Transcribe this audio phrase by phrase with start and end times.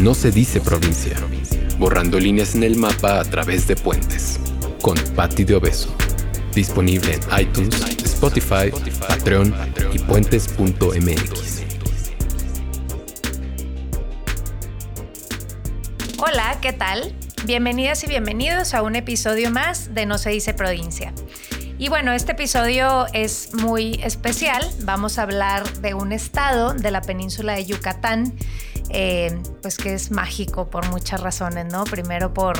[0.00, 1.14] No se dice provincia,
[1.76, 4.40] borrando líneas en el mapa a través de puentes,
[4.80, 5.94] con Patti de Obeso.
[6.54, 9.54] Disponible en iTunes, Spotify, Patreon
[9.92, 11.62] y puentes.mx.
[16.16, 17.14] Hola, ¿qué tal?
[17.44, 21.12] Bienvenidas y bienvenidos a un episodio más de No se dice provincia.
[21.80, 24.62] Y bueno, este episodio es muy especial.
[24.82, 28.34] Vamos a hablar de un estado de la península de Yucatán,
[28.90, 31.84] eh, pues que es mágico por muchas razones, ¿no?
[31.84, 32.58] Primero por,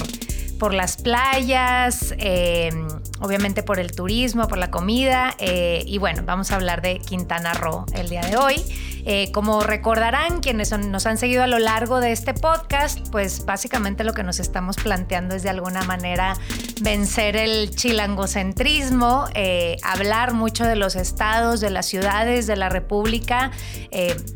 [0.58, 2.70] por las playas, eh,
[3.20, 5.34] obviamente por el turismo, por la comida.
[5.38, 8.62] eh, y bueno, vamos a hablar de Quintana Roo el día de hoy.
[9.06, 14.04] Eh, como recordarán quienes nos han seguido a lo largo de este podcast, pues básicamente
[14.04, 16.36] lo que nos estamos planteando es de alguna manera
[16.82, 23.52] vencer el chilangocentrismo, eh, hablar mucho de los estados, de las ciudades, de la República,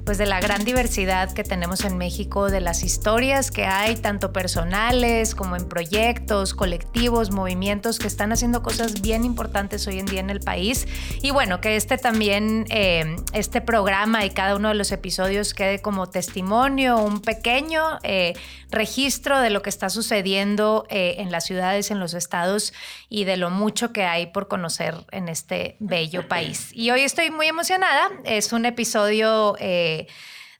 [0.04, 4.32] pues de la gran diversidad que tenemos en México, de las historias que hay, tanto
[4.32, 10.20] personales como en proyectos, colectivos, movimientos que están haciendo cosas bien importantes hoy en día
[10.20, 10.86] en el país.
[11.22, 15.80] Y bueno, que este también, eh, este programa y cada uno de los episodios quede
[15.80, 18.34] como testimonio, un pequeño eh,
[18.70, 22.72] registro de lo que está sucediendo eh, en las ciudades, en los estados
[23.08, 26.70] y de lo mucho que hay por conocer en este bello país.
[26.72, 28.10] Y hoy estoy muy emocionada.
[28.24, 29.56] Es un episodio...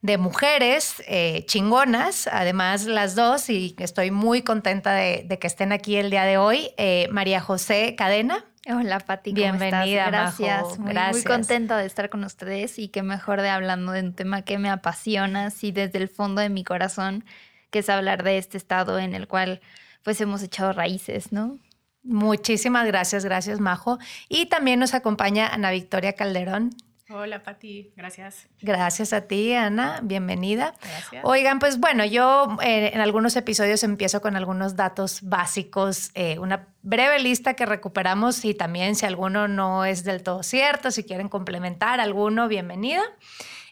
[0.05, 5.73] de mujeres eh, chingonas, además las dos, y estoy muy contenta de, de que estén
[5.73, 6.73] aquí el día de hoy.
[6.77, 8.45] Eh, María José Cadena.
[8.69, 10.07] Hola Pati, ¿cómo Bienvenida, estás?
[10.13, 10.63] Gracias.
[10.63, 10.77] Majo.
[10.77, 11.15] Muy, Gracias.
[11.15, 14.59] muy contenta de estar con ustedes y qué mejor de hablando de un tema que
[14.59, 17.25] me apasiona, así desde el fondo de mi corazón,
[17.71, 19.63] que es hablar de este estado en el cual
[20.03, 21.59] pues hemos echado raíces, ¿no?
[22.03, 23.99] Muchísimas gracias, gracias Majo.
[24.29, 26.77] Y también nos acompaña Ana Victoria Calderón.
[27.11, 28.49] Hola Pati, gracias.
[28.63, 30.01] Gracias a ti, Ana.
[30.03, 30.75] Bienvenida.
[30.81, 31.23] Gracias.
[31.25, 36.69] Oigan, pues bueno, yo eh, en algunos episodios empiezo con algunos datos básicos, eh, una
[36.81, 41.29] breve lista que recuperamos y también si alguno no es del todo cierto, si quieren
[41.29, 43.03] complementar alguno, bienvenida.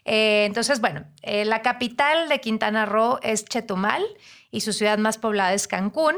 [0.05, 4.03] Eh, entonces, bueno, la capital de Quintana Roo es Chetumal
[4.51, 6.15] y su ciudad más poblada es Cancún.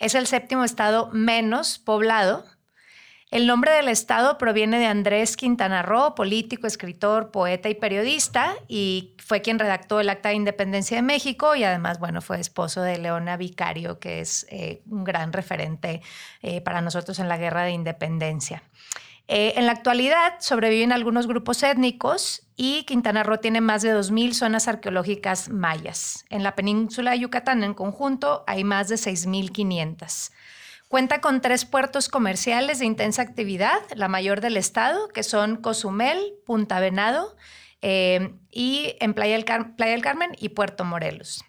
[0.00, 2.44] Es el séptimo estado menos poblado.
[3.32, 9.14] El nombre del estado proviene de Andrés Quintana Roo, político, escritor, poeta y periodista, y
[9.24, 12.98] fue quien redactó el Acta de Independencia de México y además, bueno, fue esposo de
[12.98, 16.02] Leona Vicario, que es eh, un gran referente
[16.42, 18.64] eh, para nosotros en la Guerra de Independencia.
[19.28, 24.34] Eh, en la actualidad sobreviven algunos grupos étnicos y Quintana Roo tiene más de 2.000
[24.34, 26.26] zonas arqueológicas mayas.
[26.28, 30.32] En la península de Yucatán en conjunto hay más de 6.500.
[30.92, 36.34] Cuenta con tres puertos comerciales de intensa actividad, la mayor del estado, que son Cozumel,
[36.44, 37.34] Punta Venado
[37.80, 41.46] eh, y en Playa del, Carmen y Puerto Morelos.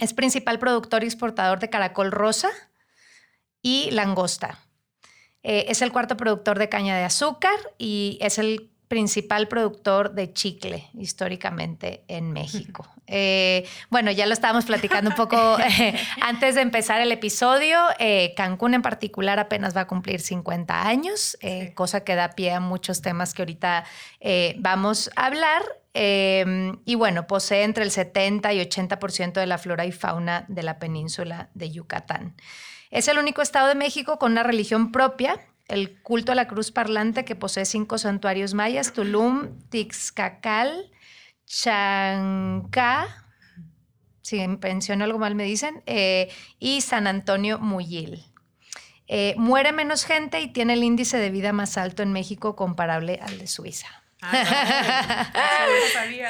[0.00, 2.50] Es principal productor y exportador de caracol rosa
[3.62, 4.58] y langosta.
[5.44, 10.32] Eh, es el cuarto productor de caña de azúcar y es el principal productor de
[10.32, 12.86] chicle históricamente en México.
[13.06, 17.78] Eh, bueno, ya lo estábamos platicando un poco eh, antes de empezar el episodio.
[17.98, 21.72] Eh, Cancún en particular apenas va a cumplir 50 años, Sí.
[21.74, 23.84] cosa que da pie a muchos temas que ahorita
[24.58, 25.62] vamos a hablar.
[25.94, 30.78] Y bueno, posee entre el 70 y 80% de la flora y fauna de la
[30.78, 32.34] península de Yucatán.
[32.90, 36.70] Es el único estado de México con una religión propia, el culto a la cruz
[36.70, 40.90] parlante que posee cinco santuarios mayas, Tulum, Tixcacal,
[41.46, 43.26] Chancá,
[44.22, 46.28] si menciono algo mal me dicen, eh,
[46.58, 48.24] y San Antonio Muyil.
[49.08, 53.20] Eh, muere menos gente y tiene el índice de vida más alto en México comparable
[53.22, 54.05] al de Suiza.
[54.22, 56.28] Ah, no, sabía.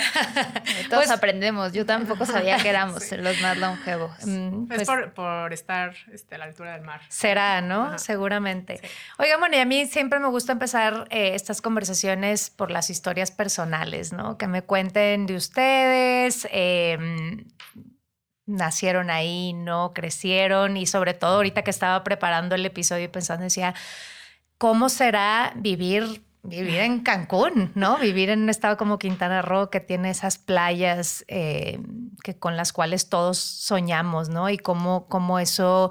[0.91, 4.11] Todos Pues- aprendemos, yo tampoco sabía que éramos los más longevos.
[4.25, 7.01] Mm, Es pues, por, por estar este, a la altura del mar.
[7.09, 7.85] Será, ¿no?
[7.85, 7.99] Ajá.
[7.99, 8.79] Seguramente.
[8.79, 8.89] Sí.
[9.19, 13.31] Oigan, bueno, y a mí siempre me gusta empezar eh, estas conversaciones por las historias
[13.31, 14.37] personales, ¿no?
[14.37, 17.45] Que me cuenten de ustedes, eh,
[18.47, 19.93] nacieron ahí, ¿no?
[19.93, 23.75] Crecieron y sobre todo ahorita que estaba preparando el episodio y pensando, decía,
[24.59, 26.23] ¿cómo será vivir?
[26.49, 27.99] Vivir en Cancún, ¿no?
[27.99, 31.81] Vivir en un estado como Quintana Roo que tiene esas playas eh,
[32.23, 34.49] que, con las cuales todos soñamos, ¿no?
[34.49, 35.91] Y cómo, cómo eso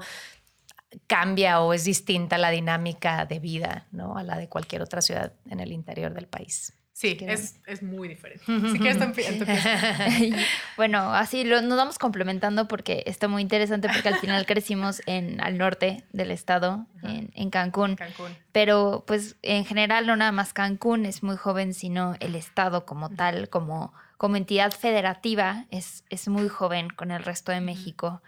[1.06, 4.16] cambia o es distinta la dinámica de vida, ¿no?
[4.16, 6.72] A la de cualquier otra ciudad en el interior del país.
[6.98, 8.42] Sí, es, es muy diferente.
[8.72, 9.04] Si quieres, tú
[10.78, 15.38] bueno, así lo- nos vamos complementando porque está muy interesante porque al final crecimos en
[15.42, 17.96] al norte del estado, en, en Cancún.
[17.96, 18.34] Cancún.
[18.50, 23.10] Pero pues en general no nada más Cancún es muy joven, sino el estado como
[23.10, 28.22] tal, como como entidad federativa es, es muy joven con el resto de México.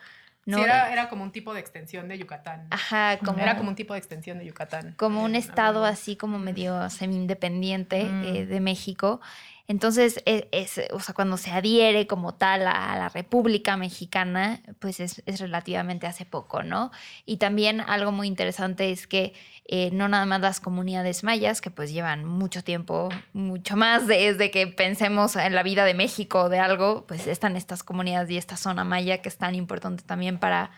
[0.49, 0.57] ¿No?
[0.57, 2.67] Sí, era, era, como un tipo de extensión de Yucatán.
[2.71, 4.95] Ajá, como, era como un tipo de extensión de Yucatán.
[4.97, 8.25] Como un estado así como medio semi-independiente mm.
[8.25, 9.21] eh, de México.
[9.69, 10.49] Entonces, e,
[10.93, 16.07] o sea, cuando se adhiere como tal a la República Mexicana, pues es, es relativamente
[16.07, 16.91] hace poco, ¿no?
[17.27, 19.35] Y también algo muy interesante es que
[19.67, 24.51] eh, no nada más las comunidades mayas, que pues llevan mucho tiempo, mucho más desde
[24.51, 28.39] que pensemos en la vida de México o de algo, pues están estas comunidades y
[28.39, 30.71] esta zona maya que es tan importante también para,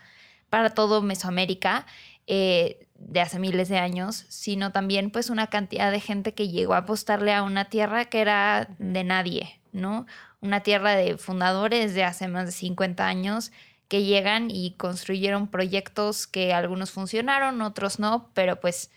[0.49, 1.87] para todo Mesoamérica.
[2.33, 6.75] Eh, de hace miles de años, sino también pues una cantidad de gente que llegó
[6.75, 10.07] a apostarle a una tierra que era de nadie, ¿no?
[10.41, 13.51] Una tierra de fundadores de hace más de 50 años
[13.89, 18.93] que llegan y construyeron proyectos que algunos funcionaron, otros no, pero pues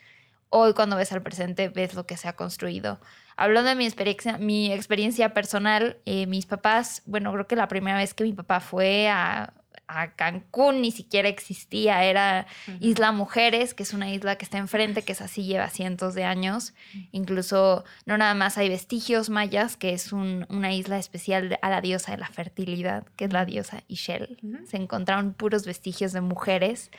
[0.50, 3.00] hoy cuando ves al presente ves lo que se ha construido.
[3.36, 7.98] Hablando de mi experiencia, mi experiencia personal, eh, mis papás, bueno, creo que la primera
[7.98, 9.54] vez que mi papá fue a
[9.94, 12.48] a Cancún ni siquiera existía, era
[12.80, 16.24] Isla Mujeres, que es una isla que está enfrente, que es así, lleva cientos de
[16.24, 16.74] años.
[17.12, 22.12] Incluso no nada más hay vestigios mayas, que es una isla especial a la diosa
[22.12, 24.38] de la fertilidad, que es la diosa Ishel.
[24.66, 26.92] Se encontraron puros vestigios de mujeres.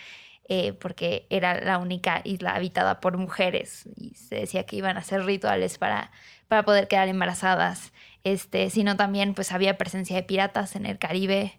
[0.50, 5.00] Eh, porque era la única isla habitada por mujeres y se decía que iban a
[5.00, 6.10] hacer rituales para,
[6.48, 7.94] para poder quedar embarazadas,
[8.24, 11.58] este, sino también pues había presencia de piratas en el Caribe,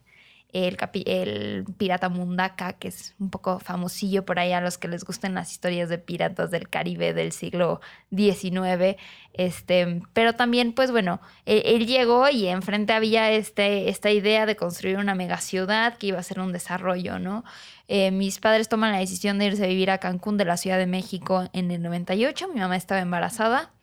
[0.53, 5.03] el, el, pirata Mundaka, que es un poco famosillo por ahí a los que les
[5.03, 7.81] gusten las historias de piratas del Caribe del siglo
[8.15, 8.95] XIX.
[9.33, 14.97] Este, pero también, pues bueno, él, llegó y enfrente había este, esta idea de construir
[14.97, 17.43] una megaciudad que iba a ser un desarrollo, ¿no?
[17.87, 20.77] Eh, mis padres toman la decisión de irse a vivir a Cancún de la Ciudad
[20.77, 22.47] de México en el 98.
[22.53, 23.74] Mi mamá estaba embarazada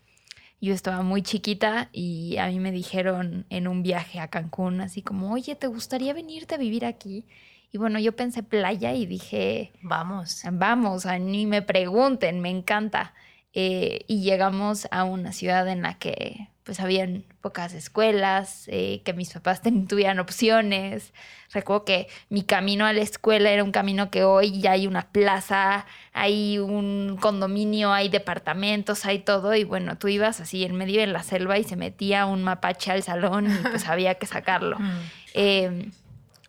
[0.63, 5.03] yo estaba muy chiquita y a mí me dijeron en un viaje a Cancún, así
[5.03, 7.25] como, oye, ¿te gustaría venirte a vivir aquí?
[7.73, 13.13] Y bueno, yo pensé playa y dije, vamos, vamos, ni me pregunten, me encanta.
[13.55, 19.13] Eh, y llegamos a una ciudad en la que pues habían pocas escuelas, eh, que
[19.13, 21.13] mis papás tuvieran opciones.
[21.53, 25.11] Recuerdo que mi camino a la escuela era un camino que hoy ya hay una
[25.11, 29.55] plaza, hay un condominio, hay departamentos, hay todo.
[29.57, 32.93] Y bueno, tú ibas así en medio de la selva y se metía un mapache
[32.93, 34.79] al salón y pues había que sacarlo.
[34.79, 35.01] Mm.
[35.35, 35.91] Eh,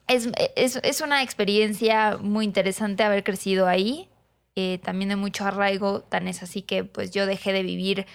[0.07, 4.09] es, es, es, una experiencia muy interesante haber crecido ahí.
[4.55, 8.05] Eh, también de mucho arraigo, tan es así que pues yo dejé de vivir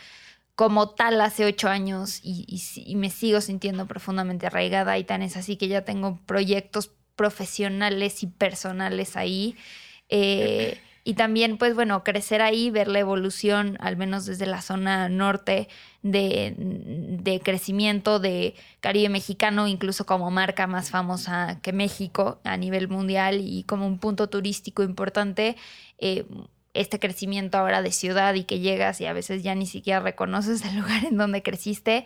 [0.58, 2.60] como tal hace ocho años y,
[2.96, 8.26] me sigo sintiendo profundamente arraigada y tan es así que ya tengo proyectos profesionales y
[8.26, 9.54] personales ahí.
[10.08, 15.08] Eh, y también, pues bueno, crecer ahí, ver la evolución, al menos desde la zona
[15.08, 15.68] norte,
[16.02, 22.88] de, de, crecimiento de Caribe mexicano, incluso como marca más famosa que México a nivel
[22.88, 25.54] mundial y como un punto turístico importante.
[25.98, 26.26] Eh,
[26.80, 30.64] este crecimiento ahora de ciudad y que llegas y a veces ya ni siquiera reconoces
[30.64, 32.04] el lugar en donde creciste,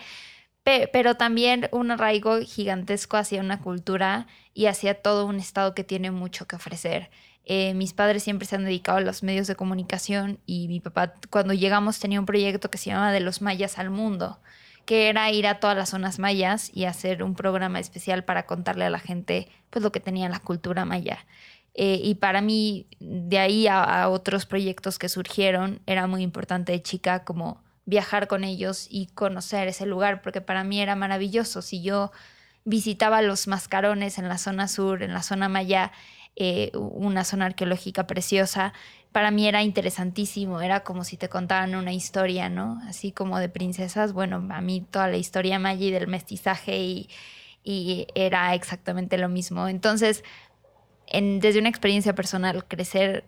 [0.64, 6.10] pero también un arraigo gigantesco hacia una cultura y hacia todo un estado que tiene
[6.10, 7.10] mucho que ofrecer.
[7.44, 11.14] Eh, mis padres siempre se han dedicado a los medios de comunicación y mi papá
[11.28, 14.38] cuando llegamos tenía un proyecto que se llamaba De los mayas al mundo,
[14.86, 18.84] que era ir a todas las zonas mayas y hacer un programa especial para contarle
[18.84, 21.26] a la gente pues lo que tenía la cultura maya.
[21.74, 26.82] Eh, y para mí, de ahí a, otros proyectos que surgieron, era muy importante de
[26.82, 31.62] chica como viajar con ellos y conocer ese lugar, porque para mí era maravilloso.
[31.62, 32.12] Si yo
[32.64, 35.92] visitaba los mascarones en la zona sur, en la zona maya,
[36.36, 38.72] eh, una zona arqueológica preciosa,
[39.10, 42.80] para mí era interesantísimo, era como si te contaran una historia, ¿no?
[42.88, 47.10] Así como de princesas, bueno, a mí toda la historia maya y del mestizaje y,
[47.64, 49.68] y era exactamente lo mismo.
[49.68, 50.24] Entonces,
[51.10, 53.24] desde una experiencia personal, crecer,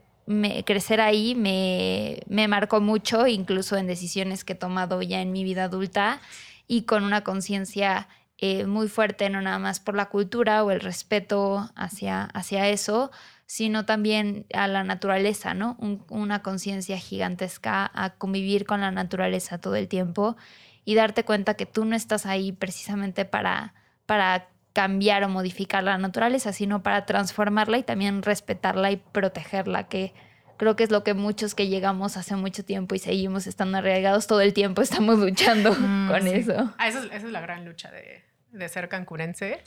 [0.64, 5.44] crecer ahí me, me marcó mucho, incluso en decisiones que he tomado ya en mi
[5.44, 6.20] vida adulta
[6.66, 10.80] y con una conciencia eh, muy fuerte, no nada más por la cultura o el
[10.80, 13.10] respeto hacia, hacia eso,
[13.46, 15.76] sino también a la naturaleza, ¿no?
[16.08, 20.36] una conciencia gigantesca a convivir con la naturaleza todo el tiempo
[20.84, 23.74] y darte cuenta que tú no estás ahí precisamente para,
[24.06, 30.12] para cambiar o modificar la naturaleza, sino para transformarla y también respetarla y protegerla, que
[30.56, 34.26] creo que es lo que muchos que llegamos hace mucho tiempo y seguimos estando arraigados
[34.26, 36.74] todo el tiempo estamos luchando mm, con eso.
[36.76, 39.62] Ah, esa, es, la gran lucha de, ser cancunense.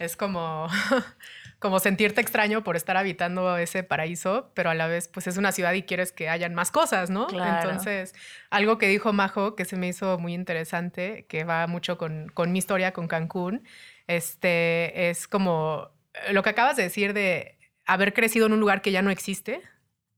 [0.00, 0.66] es como,
[1.60, 5.52] como sentirte extraño por estar habitando ese paraíso, pero a la vez pues es una
[5.52, 7.28] ciudad y quieres que hayan más cosas, ¿no?
[7.28, 7.70] Claro.
[7.70, 8.12] Entonces,
[8.50, 12.50] algo que dijo Majo que se me hizo muy interesante, que va mucho con, con
[12.50, 13.62] mi historia con Cancún,
[14.08, 15.90] este, es como
[16.32, 19.62] lo que acabas de decir de haber crecido en un lugar que ya no existe.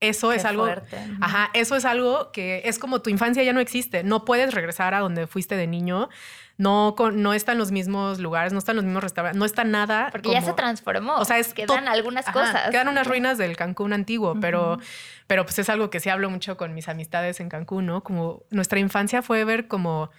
[0.00, 0.97] Eso Qué es algo, fuerte.
[1.20, 4.02] ajá, eso es algo que es como tu infancia ya no existe.
[4.02, 6.09] No puedes regresar a donde fuiste de niño.
[6.56, 10.09] No, con- no están los mismos lugares, no están los mismos restaurantes, no está nada.
[10.11, 11.16] Porque ya se transformó.
[11.16, 12.70] o sea, es Quedan algunas Ajá, cosas.
[12.70, 14.78] Quedan unas ruinas del Cancún antiguo, pero,
[15.26, 18.02] pero pues es algo que sí hablo mucho con mis amistades en Cancún, ¿no?
[18.02, 20.11] Como nuestra infancia fue ver como,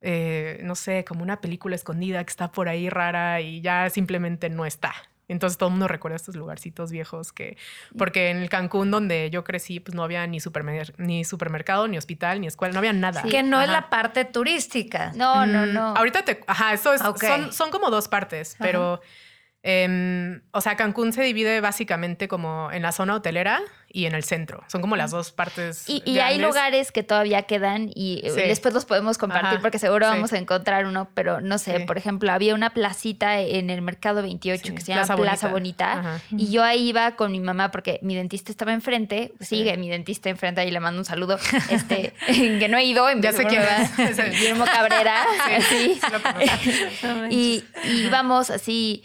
[0.00, 4.48] eh, no sé, como una película escondida que está por ahí rara y ya simplemente
[4.50, 4.92] no está.
[5.28, 7.56] Entonces todo el mundo recuerda estos lugarcitos viejos que,
[7.98, 11.98] porque en el Cancún donde yo crecí, pues no había ni, supermer- ni supermercado, ni
[11.98, 13.22] hospital, ni escuela, no había nada.
[13.24, 15.10] Que no es la parte turística.
[15.16, 15.96] No, no, Mm, no.
[15.96, 16.44] Ahorita te.
[16.46, 17.02] Ajá, eso es.
[17.26, 19.00] Son, son como dos partes, pero.
[19.68, 24.22] Em, o sea, Cancún se divide básicamente como en la zona hotelera y en el
[24.24, 24.62] centro.
[24.68, 25.88] Son como las dos partes.
[25.88, 28.40] Y, y hay lugares que todavía quedan y eh, Sí.
[28.42, 30.12] después los podemos compartir Ajá, porque seguro sí.
[30.14, 31.84] vamos a encontrar uno, pero no sé, Sí.
[31.84, 35.48] por ejemplo, había una placita en el Mercado 28 Sí, que se llama Plaza Plaza,
[35.48, 36.20] Bonita.
[36.30, 40.28] Y yo ahí iba con mi mamá porque mi dentista estaba enfrente, sigue mi dentista
[40.30, 41.38] enfrente, ahí le mando un saludo,
[41.70, 43.62] este, que no he ido, en Ya sé quién
[44.32, 45.24] Guillermo Cabrera,
[45.56, 45.98] así.
[47.30, 49.02] Y, y íbamos así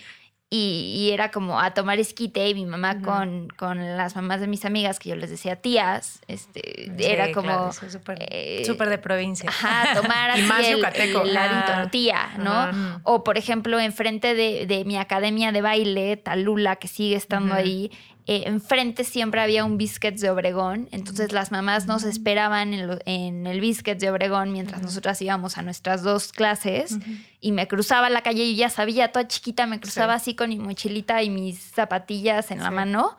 [0.53, 4.47] y, y era como a tomar esquite y mi mamá con, con las mamás de
[4.47, 8.89] mis amigas que yo les decía tías este Sí, era como claro, súper eh, súper
[8.89, 9.49] de provincia.
[9.49, 11.21] Ajá, tomar Y así más el, yucateco.
[11.21, 11.33] el.
[11.33, 11.89] ¿no?
[11.89, 13.01] tía, ¿no?
[13.03, 17.89] O por ejemplo, enfrente de, de mi academia de baile, Talula, que sigue estando ahí,
[18.27, 22.99] eh, enfrente siempre había un Biscuits de Obregón, entonces las mamás nos esperaban en, lo-
[23.05, 26.97] en el Biscuits de Obregón mientras nosotras íbamos a nuestras dos clases
[27.39, 30.59] y me cruzaba la calle y ya sabía, toda chiquita, me cruzaba así con mi
[30.59, 33.17] mochilita y mis zapatillas en la mano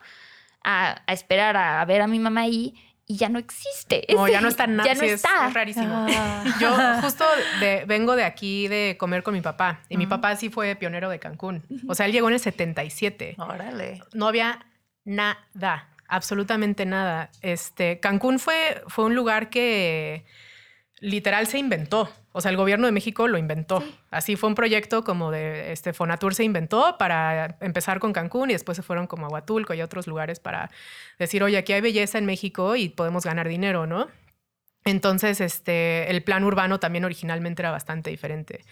[0.63, 2.73] a, a esperar a, ver a mi mamá ahí
[3.05, 4.05] y ya no existe.
[4.15, 4.85] No, ya no está nada.
[4.87, 5.47] Ya no sí, está.
[5.49, 6.07] Es, rarísimo.
[6.09, 6.43] Ah.
[6.61, 7.25] Yo justo
[7.59, 11.09] de- vengo de aquí de comer con mi papá y mi papá sí fue pionero
[11.09, 11.61] de Cancún.
[11.89, 13.35] O sea, él llegó en el 77.
[13.37, 14.01] Órale.
[14.13, 14.65] no había
[15.05, 17.29] nada, absolutamente nada.
[17.41, 20.25] Este, Cancún fue, fue un lugar que
[20.99, 22.09] literal se inventó.
[22.31, 23.83] O sea, el gobierno de México lo inventó.
[24.09, 28.53] Así fue un proyecto como de este Fonatur se inventó para empezar con Cancún y
[28.53, 30.71] después se fueron como a Huatulco y otros lugares para
[31.19, 34.07] decir, oye, aquí hay belleza en México y podemos ganar dinero, ¿no?
[34.85, 38.63] Entonces, este, el plan urbano también originalmente era bastante diferente.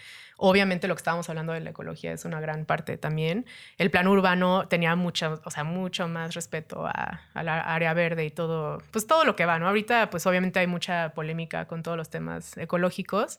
[0.44, 3.46] Obviamente lo que estábamos hablando de la ecología es una gran parte también.
[3.78, 8.30] El plan urbano tenía mucho, o sea, mucho más respeto a, la área verde y
[8.30, 9.68] todo, pues todo lo que va, ¿no?
[9.68, 13.38] Ahorita, pues obviamente hay mucha polémica con todos los temas ecológicos,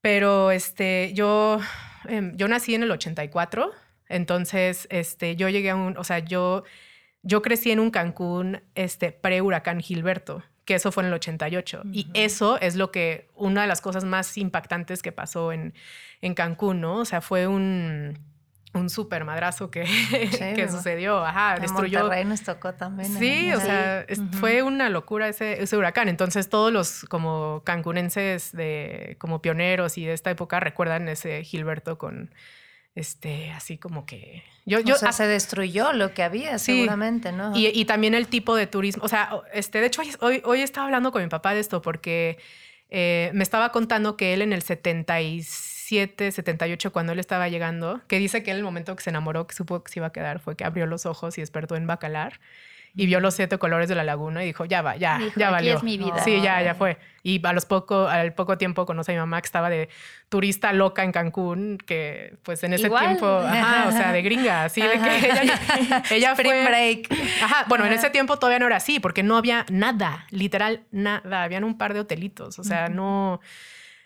[0.00, 1.60] pero este, yo,
[2.08, 3.70] em, yo nací en el 84,
[4.08, 6.64] entonces, este, yo llegué a un, o sea, yo,
[7.22, 11.82] yo crecí en un Cancún, este, pre-huracán Gilberto que eso fue en el 88.
[11.92, 15.74] Y eso es lo que, una de las cosas más impactantes que pasó en,
[16.20, 16.98] en Cancún, ¿no?
[16.98, 18.18] O sea, fue un,
[18.74, 19.84] un súper madrazo que,
[20.56, 21.24] que sucedió.
[21.24, 22.00] Ajá, En destruyó.
[22.00, 23.12] Monterrey nos tocó también.
[23.18, 24.06] Sí, o sea,
[24.38, 26.08] fue una locura ese, ese huracán.
[26.08, 31.98] Entonces, todos los como cancunenses de como pioneros y de esta época recuerdan ese Gilberto
[31.98, 32.30] con
[32.94, 36.72] este así como que yo yo o sea, se destruyó lo que había, Sí.
[36.76, 37.56] seguramente, ¿no?
[37.56, 39.02] y, y también el tipo de turismo.
[39.04, 41.82] O sea, este, de hecho, hoy, hoy, hoy estaba hablando con mi papá de esto
[41.82, 42.38] porque
[42.90, 48.18] eh, me estaba contando que él en el 77, 78, cuando él estaba llegando, que
[48.18, 50.38] dice que en el momento que se enamoró, que supo que se iba a quedar,
[50.40, 52.40] fue que abrió los ojos y despertó en Bacalar
[52.94, 55.46] y vio los siete colores de la laguna y dijo, ya va, ya, Dijo, ya
[55.46, 55.76] "Aquí valió.
[55.76, 56.18] es mi vida".
[56.24, 56.98] Sí, ya, ya fue.
[57.22, 59.88] Y a los poco, al poco tiempo conoce a mi mamá que estaba de
[60.28, 63.06] turista loca en Cancún, que pues en ese Igual.
[63.06, 66.64] tiempo, ajá, o sea, de gringa, así de que ella, ella fue...
[66.64, 67.08] break.
[67.42, 71.44] Ajá, bueno, en ese tiempo todavía no era así, porque no había nada, literal nada.
[71.44, 73.40] Habían un par de hotelitos, o sea, no.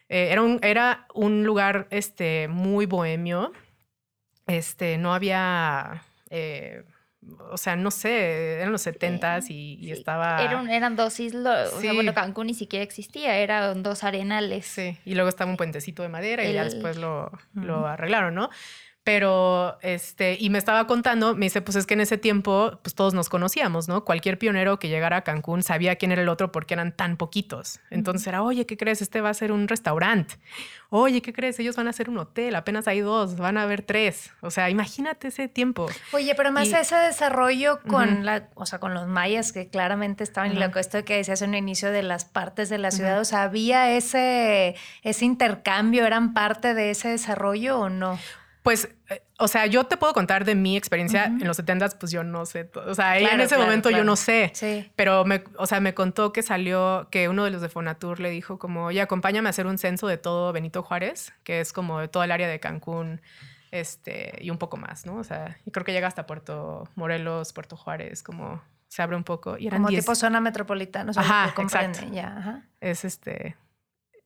[0.08, 3.50] eh, era, un, era un lugar este, muy bohemio.
[4.46, 6.02] Este, no había.
[6.30, 6.84] eh,
[7.50, 10.42] o sea, no sé, eran los setentas y, y Sí, estaba.
[10.42, 11.94] Era un- eran dos islas, o sea, Sí.
[11.96, 14.66] bueno, Cancún ni siquiera existía, eran dos arenales.
[14.66, 18.34] Sí, y luego estaba un puentecito de madera y ya El- después lo, lo arreglaron,
[18.34, 18.50] ¿no?
[19.06, 22.96] Pero, este, y me estaba contando, me dice, pues es que en ese tiempo, pues
[22.96, 24.04] todos nos conocíamos, ¿no?
[24.04, 27.78] Cualquier pionero que llegara a Cancún sabía quién era el otro porque eran tan poquitos.
[27.90, 29.02] Entonces era, oye, ¿qué crees?
[29.02, 30.34] Este va a ser un restaurante.
[30.90, 31.56] Oye, ¿qué crees?
[31.60, 34.32] Ellos van a hacer un hotel, apenas hay dos, van a haber tres.
[34.40, 35.86] O sea, imagínate ese tiempo.
[36.12, 40.24] Oye, pero más Y- ese desarrollo con la, o sea, con los mayas que claramente
[40.24, 42.90] estaban, y lo que esto que decías en el inicio de las partes de la
[42.90, 46.04] ciudad, o sea, ¿había ese, ese intercambio?
[46.06, 48.18] ¿Eran parte de ese desarrollo o no?
[48.66, 52.10] Pues, eh, o sea, yo te puedo contar de mi experiencia en los 70 pues
[52.10, 52.68] yo no sé.
[52.74, 54.50] O sea, en ese momento yo no sé.
[54.54, 54.90] Sí.
[54.96, 58.28] Pero, me, o sea, me contó que salió, que uno de los de Fonatur le
[58.28, 62.00] dijo como, oye, acompáñame a hacer un censo de todo Benito Juárez, que es como
[62.00, 63.20] de todo el área de Cancún,
[63.70, 65.14] este, y un poco más, ¿no?
[65.14, 69.22] O sea, y creo que llega hasta Puerto Morelos, Puerto Juárez, como se abre un
[69.22, 69.56] poco.
[69.58, 71.12] Y eran Como 10 tipo zona metropolitana.
[71.12, 72.12] O sea, Ajá, que comprende, exacto.
[72.16, 72.62] Ya, ajá.
[72.80, 73.54] es este,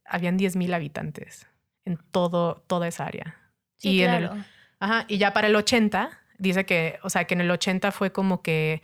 [0.07, 1.47] habían 10 mil habitantes
[1.85, 3.37] en todo, toda esa área.
[3.81, 4.31] Sí, y en el,
[4.79, 8.13] Ajá, y ya para el 80, dice que, o sea, que en el 80 fue
[8.13, 8.83] como que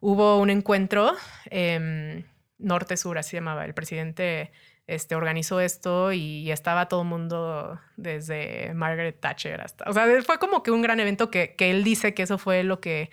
[0.00, 1.14] hubo un encuentro
[1.46, 2.24] em,
[2.58, 3.64] norte-sur, así se llamaba.
[3.64, 4.52] El presidente
[4.86, 9.88] este, organizó esto y estaba todo el mundo desde Margaret Thatcher hasta...
[9.88, 12.62] O sea, fue como que un gran evento que, que él dice que eso fue
[12.62, 13.10] lo que,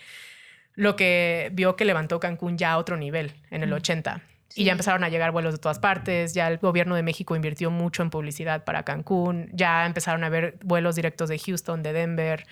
[0.75, 4.21] lo que vio que levantó Cancún ya a otro nivel en el 80.
[4.55, 7.69] Y ya empezaron a llegar vuelos de todas partes, ya el gobierno de México invirtió
[7.69, 12.45] mucho en publicidad para Cancún, ya empezaron a haber vuelos directos de Houston, de Denver,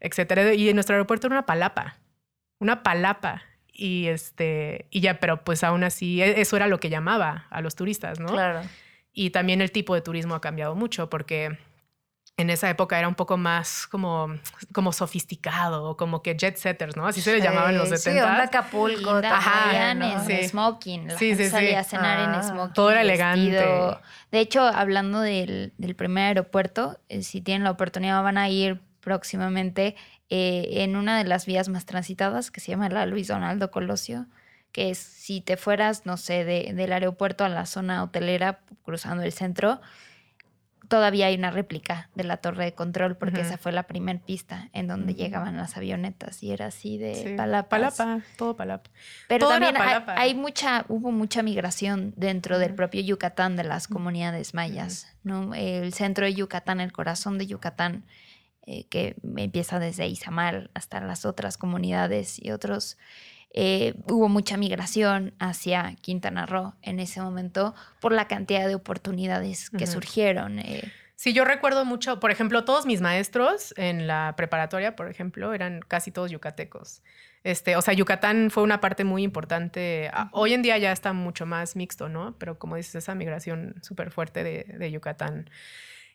[0.00, 0.52] etcétera.
[0.52, 1.96] Y nuestro aeropuerto era una palapa,
[2.58, 3.42] una palapa.
[3.72, 7.60] Y este, y ya, pero pues aún así, e- eso era lo que llamaba a
[7.60, 8.28] los turistas, ¿no?
[8.28, 8.62] Claro.
[9.12, 11.58] Y también el tipo de turismo ha cambiado mucho porque
[12.38, 14.28] en esa época era un poco más como,
[14.72, 17.06] como sofisticado, como que jet setters, ¿no?
[17.06, 18.22] Así se le llamaban en los Sí, 70.
[18.24, 19.10] Sí, onda Acapulco.
[19.10, 20.04] Ajá, ¿no?
[20.06, 20.48] en Sí.
[20.48, 21.08] smoking.
[21.08, 21.50] La Sí, gente sí, sí.
[21.50, 22.72] salía a cenar Ah, en smoking.
[22.74, 23.50] todo era elegante.
[23.50, 24.00] vestido.
[24.30, 28.80] De hecho, hablando del, del primer aeropuerto, eh, si tienen la oportunidad, van a ir
[29.00, 29.96] próximamente
[30.30, 34.26] eh, en una de las vías más transitadas que se llama la Luis Donaldo Colosio,
[34.72, 39.24] que es si te fueras, no sé, de- del aeropuerto a la zona hotelera, cruzando
[39.24, 39.80] el centro,
[40.88, 44.68] todavía hay una réplica de la torre de control, porque esa fue la primer pista
[44.72, 47.96] en donde llegaban las avionetas y era así de Sí, palapas.
[47.96, 48.90] Palapa, todo palapa.
[49.28, 50.14] Pero Todo también hay, palapa.
[50.18, 55.14] hay mucha, hubo mucha migración dentro del propio Yucatán de las comunidades mayas.
[55.22, 55.54] ¿no?
[55.54, 58.04] El centro de Yucatán, el corazón de Yucatán,
[58.66, 62.98] eh, que empieza desde Izamal hasta las otras comunidades y otros.
[63.54, 69.70] Eh, hubo mucha migración hacia Quintana Roo en ese momento por la cantidad de oportunidades
[69.70, 69.92] que Ujú.
[69.94, 70.58] surgieron.
[70.58, 70.82] eh,
[71.16, 75.80] Sí, yo recuerdo mucho, por ejemplo, todos mis maestros en la preparatoria, por ejemplo, eran
[75.80, 77.02] casi todos yucatecos.
[77.42, 80.10] Este, o sea, Yucatán fue una parte muy importante.
[80.12, 82.36] Ah, Hoy en día ya está mucho más mixto, ¿no?
[82.38, 85.50] Pero como dices, esa migración súper fuerte de, de Yucatán.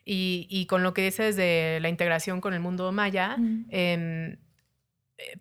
[0.06, 3.44] Y, y con lo que dices de la integración con el mundo maya, Ujú.
[3.44, 4.38] em, eh,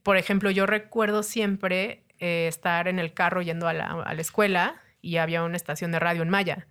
[0.03, 4.21] por ejemplo, yo recuerdo siempre eh, estar en el carro yendo a la, a la
[4.21, 6.67] escuela y había una estación de radio en maya.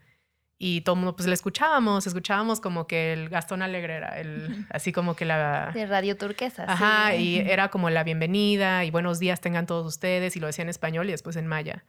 [0.64, 4.64] Y todo el mundo, pues le escuchábamos, escuchábamos como que el Gastón Alegre era el,
[4.70, 5.72] así como que la...
[5.74, 6.66] de Radio Turquesa.
[6.68, 7.16] Ajá, sí.
[7.16, 10.68] y era como la bienvenida y buenos días tengan todos ustedes y lo decía en
[10.68, 11.84] español y después en maya.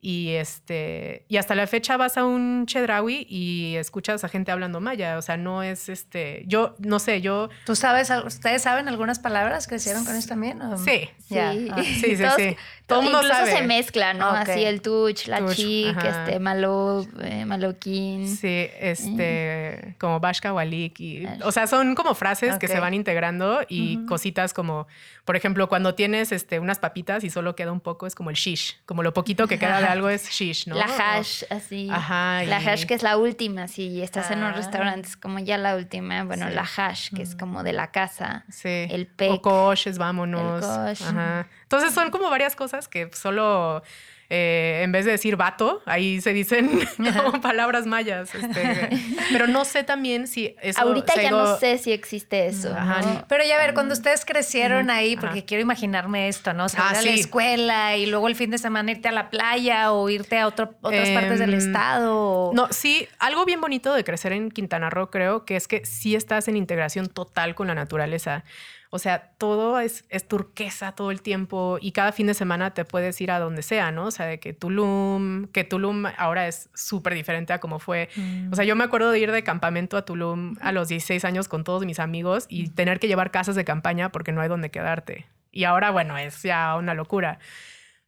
[0.00, 4.80] Y este y hasta la fecha vas a un chedraui y escuchas a gente hablando
[4.80, 9.18] maya, o sea, no es este, yo no sé, yo ¿Tú sabes, ustedes saben algunas
[9.18, 10.62] palabras que hicieron con eso también?
[10.62, 11.82] o- sí, Sí, Ya, ah.
[11.82, 12.56] sí, sí, sí.
[12.88, 13.52] Todo mundo Incluso sabe.
[13.52, 14.30] se mezcla, ¿no?
[14.30, 14.36] Ok.
[14.48, 16.08] Así el touch, la Touch, chic, ajá.
[16.24, 18.26] este, malo, eh, maloquín.
[18.34, 21.40] Sí, este, como Bashka Walik y, Ash.
[21.44, 24.86] o sea, son como frases que se van integrando y cositas como,
[25.24, 28.36] por ejemplo, cuando tienes este, unas papitas y solo queda un poco, es como el
[28.36, 30.74] shish, como lo poquito que queda de algo es shish, ¿no?
[30.74, 31.88] La O- hash, así.
[31.90, 34.52] Ajá, La hash que es la última, si estás en un Ah.
[34.52, 36.24] restaurante, es como ya la última.
[36.24, 36.54] Bueno, Sí.
[36.54, 38.44] la hash, que es como de la casa.
[38.50, 38.86] Sí.
[38.88, 39.30] El pec.
[39.32, 40.64] O coches, vámonos.
[40.64, 41.02] El cosh.
[41.08, 41.46] Ajá.
[41.68, 43.82] Entonces son como varias cosas que solo
[44.30, 46.80] eh, en vez de decir vato, ahí se dicen
[47.16, 48.34] como palabras mayas.
[48.34, 48.90] este.
[49.32, 50.80] Pero no sé también si eso.
[50.80, 52.74] Ahorita ya no sé si existe eso.
[52.74, 53.00] Ajá.
[53.02, 53.24] ¿no?
[53.28, 55.20] Pero ya a ver, cuando ustedes crecieron ahí, Ajá.
[55.22, 56.64] porque quiero imaginarme esto, ¿no?
[56.66, 59.12] O sea, Ah, ir a la escuela y luego el fin de semana irte a
[59.12, 62.14] la playa o irte a otro- otras partes del Em, estado.
[62.16, 65.84] o- No, sí, algo bien bonito de crecer en Quintana Roo, creo, que es que
[65.86, 68.44] sí estás en integración total con la naturaleza.
[68.90, 72.86] O sea, todo es, es turquesa todo el tiempo y cada fin de semana te
[72.86, 74.06] puedes ir a donde sea, ¿no?
[74.06, 78.08] O sea, de que Tulum, que Tulum ahora es súper diferente a como fue.
[78.50, 81.48] O sea, yo me acuerdo de ir de campamento a Tulum a los 16 años
[81.48, 84.70] con todos mis amigos y tener que llevar casas de campaña porque no hay donde
[84.70, 85.26] quedarte.
[85.52, 87.38] Y ahora, bueno, es ya una locura.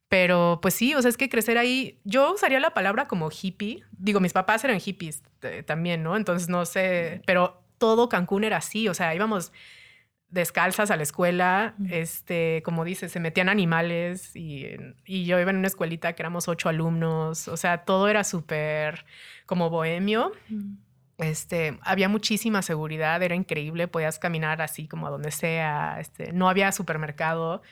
[0.08, 3.84] Pero pues sí, o sea, es que crecer ahí, yo usaría la palabra como hippie.
[3.92, 6.16] Digo, mis papás eran hippies eh, también, ¿no?
[6.16, 9.52] Entonces no sé, pero todo Cancún era así, o sea, íbamos
[10.30, 14.66] descalzas a la escuela, este, como dices, se metían animales y,
[15.04, 19.04] y yo iba en una escuelita que éramos ocho alumnos, o sea, todo era súper
[19.46, 20.32] como bohemio.
[21.18, 26.48] Este, había muchísima seguridad, era increíble, podías caminar así como a donde sea, este, no
[26.48, 27.62] había supermercado,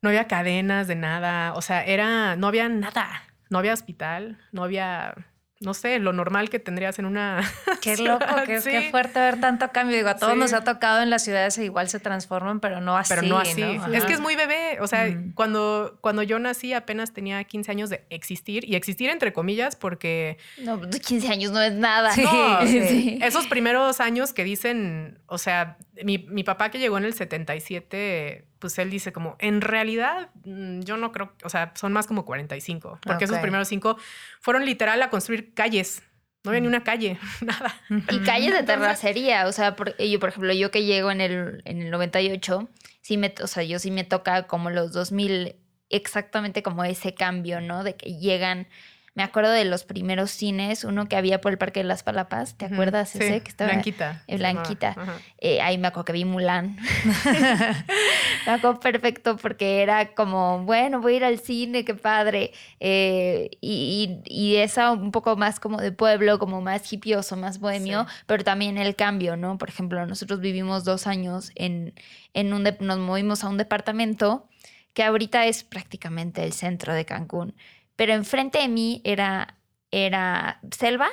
[0.00, 4.62] no había cadenas de nada, o sea, era, no había nada, no había hospital, no
[4.62, 5.14] había
[5.62, 7.42] no sé, lo normal que tendrías en una.
[7.80, 9.96] Qué loco, qué, qué, fuerte ver tanto cambio.
[9.96, 12.96] Digo, a todos nos ha tocado en las ciudades e igual se transforman, pero no
[12.96, 13.12] así.
[13.14, 13.62] Pero no así.
[13.92, 14.78] Es que es muy bebé.
[14.80, 19.32] O sea, cuando, cuando yo nací apenas tenía 15 años de existir y existir entre
[19.32, 20.38] comillas porque.
[20.58, 22.12] No, 15 años no es nada.
[22.62, 27.14] Sí, Esos primeros años que dicen, o sea, mi, mi papá que llegó en el
[27.14, 32.06] 77 pues él dice como, en realidad mm, yo no creo, o sea, son más
[32.06, 33.98] como 45, porque esos primeros cinco
[34.40, 36.02] fueron literal a construir calles.
[36.44, 37.74] No había ni una calle, nada.
[38.08, 41.82] Y calles de terracería, o sea, yo, por ejemplo, yo que llego en el, en
[41.82, 42.68] el 98,
[43.00, 45.56] sí me, o sea, yo sí me toca como los 2000,
[45.90, 47.82] exactamente como ese cambio, ¿no?
[47.82, 48.68] De que llegan
[49.14, 52.56] me acuerdo de los primeros cines, uno que había por el Parque de las Palapas,
[52.56, 53.42] ¿te acuerdas ese?
[53.42, 54.22] que estaba Blanquita.
[54.26, 54.96] Blanquita.
[55.38, 56.78] Eh, ahí me acuerdo que vi Mulan.
[58.46, 62.52] me acuerdo perfecto porque era como, bueno, voy a ir al cine, qué padre.
[62.80, 68.06] Eh, y, y, esa un poco más como de pueblo, como más hipioso, más bohemio,
[68.26, 69.58] pero también el cambio, ¿no?
[69.58, 71.92] Por ejemplo, nosotros vivimos dos años en,
[72.32, 74.48] en un, nos movimos a un departamento
[74.94, 77.54] que ahorita es prácticamente el centro de Cancún
[78.02, 79.60] pero enfrente de mí era,
[79.92, 81.08] era selva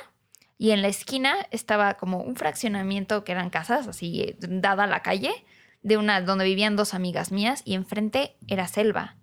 [0.58, 5.30] y en la esquina estaba como un fraccionamiento que eran casas, así dada la calle,
[5.82, 9.14] de una donde vivían dos amigas mías y enfrente era selva.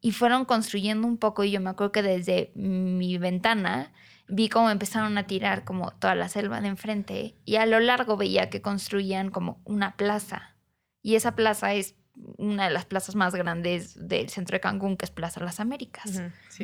[0.00, 3.92] Y fueron construyendo un poco y yo me acuerdo que desde mi ventana
[4.26, 8.16] vi cómo empezaron a tirar como toda la selva de enfrente y a lo largo
[8.16, 10.56] veía que construían como una plaza.
[11.00, 11.94] Y esa plaza es
[12.36, 16.22] una de las plazas más grandes del centro de Cancún, que es Plaza Las Américas,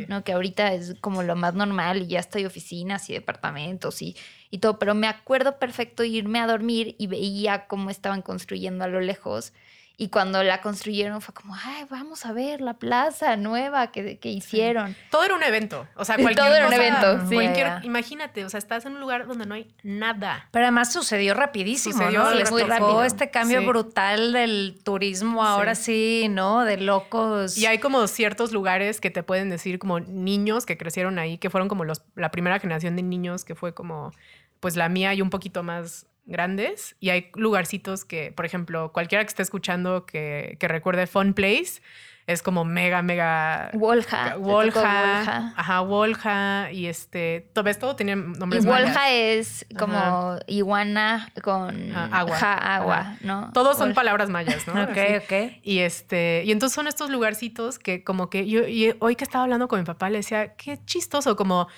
[0.08, 0.22] ¿no?
[0.22, 4.16] que ahorita es como lo más normal y ya está oficinas y departamentos y,
[4.50, 8.88] y todo, pero me acuerdo perfecto irme a dormir y veía cómo estaban construyendo a
[8.88, 9.52] lo lejos
[10.00, 14.28] y cuando la construyeron fue como, ay, vamos a ver la plaza nueva que, que
[14.28, 14.94] hicieron.
[15.11, 15.88] Todo era un evento.
[15.96, 17.28] O sea, cualquier Todo era un evento.
[17.28, 17.37] Sí.
[17.82, 20.46] imagínate, o sea, estás en un lugar donde no hay nada.
[20.52, 22.50] Pero además sucedió rapidísimo, sucedió ¿no?
[22.50, 23.02] muy rápido.
[23.02, 26.28] este cambio brutal del turismo ahora sí.
[26.30, 26.64] ¿no?
[26.64, 27.58] De locos.
[27.58, 31.50] Y hay como ciertos lugares que te pueden decir como niños que crecieron ahí, que
[31.50, 34.12] fueron como los, la primera generación de niños que fue como,
[34.61, 39.24] pues la mía y un poquito más grandes y hay lugarcitos que, por ejemplo, cualquiera
[39.24, 41.80] que esté escuchando que, que recuerde Fun Place,
[42.28, 43.70] es como mega, mega...
[43.72, 44.36] Wolja.
[44.36, 45.54] Wolja.
[45.56, 46.70] Ajá, Wolja.
[46.70, 52.36] Y este, todo esto tiene nombres Y Wolja es como iguana con agua.
[52.52, 53.50] agua, ¿no?
[53.54, 54.74] Todos son palabras mayas, ¿no?
[54.82, 55.58] ok, ok.
[55.62, 59.44] Y este, y entonces son estos lugarcitos que como que yo, y hoy que estaba
[59.44, 61.68] hablando con mi papá, le decía, qué chistoso, como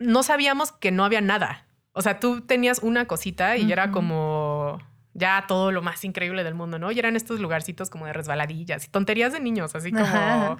[0.00, 1.64] no sabíamos que no había nada.
[1.92, 4.80] O sea, tú tenías una cosita y era como
[5.14, 6.90] ya todo lo más increíble del mundo, ¿no?
[6.90, 10.56] Y eran estos lugarcitos como de resbaladillas y tonterías de niños, así como,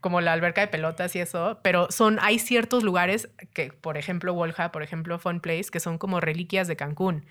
[0.00, 1.60] como la alberca de pelotas y eso.
[1.62, 5.98] Pero son, hay ciertos lugares que, por ejemplo, Wolja, por ejemplo, Fun Place, que son
[5.98, 7.26] como reliquias de Cancún,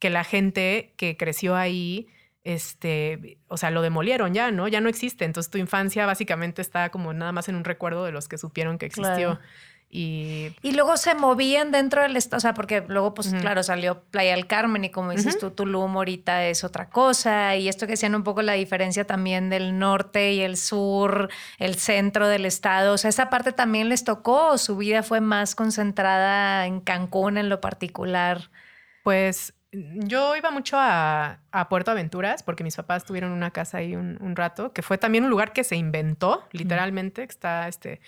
[0.00, 2.08] que la gente que creció ahí,
[2.42, 4.66] este, o sea, lo demolieron ya, ¿no?
[4.66, 5.24] Ya no existe.
[5.24, 8.78] Entonces tu infancia básicamente está como nada más en un recuerdo de los que supieron
[8.78, 9.38] que existió.
[9.90, 14.32] Y, luego se movían dentro del estado, o sea, porque luego, pues claro, salió Playa
[14.32, 17.56] del Carmen y como dices tú, Tulum ahorita es otra cosa.
[17.56, 21.76] Y esto que hacían un poco la diferencia también del norte y el sur, el
[21.76, 22.92] centro del estado.
[22.94, 27.38] O sea, esa parte también les tocó o su vida fue más concentrada en Cancún
[27.38, 28.50] en lo particular.
[29.04, 34.18] Pues yo iba mucho a, Puerto Aventuras porque mis papás tuvieron una casa ahí un,
[34.20, 38.00] un, rato, que fue también un lugar que se inventó, literalmente, que está este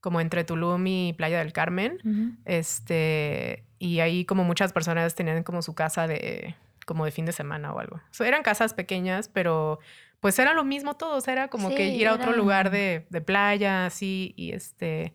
[0.00, 2.38] como entre Tulum y Playa del Carmen.
[2.44, 6.54] Este, y ahí como muchas personas tenían como su casa de
[6.86, 8.00] como de fin de semana o algo.
[8.20, 9.80] eran casas pequeñas, pero
[10.20, 14.32] pues era lo mismo todos, era como que ir a otro lugar de, playa, así,
[14.36, 15.12] y este,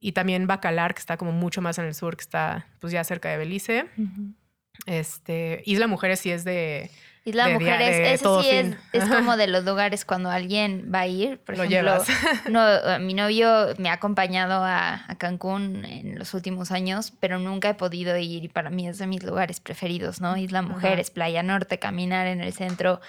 [0.00, 3.04] y también Bacalar, que está como mucho más en el sur, que está pues ya
[3.04, 3.86] cerca de Belice.
[4.86, 6.90] Este, Isla Mujeres sí es de
[7.24, 11.06] Isla de Mujeres, ese sí es, es, como de los lugares cuando alguien va a
[11.06, 11.38] ir.
[11.38, 12.02] Por Lo ejemplo,
[12.50, 17.68] no, mi novio me ha acompañado a, a, Cancún en los últimos años, pero nunca
[17.68, 20.36] he podido ir y para mí es de mis lugares preferidos, ¿no?
[20.36, 23.00] Isla Mujeres, Playa Norte, caminar en el centro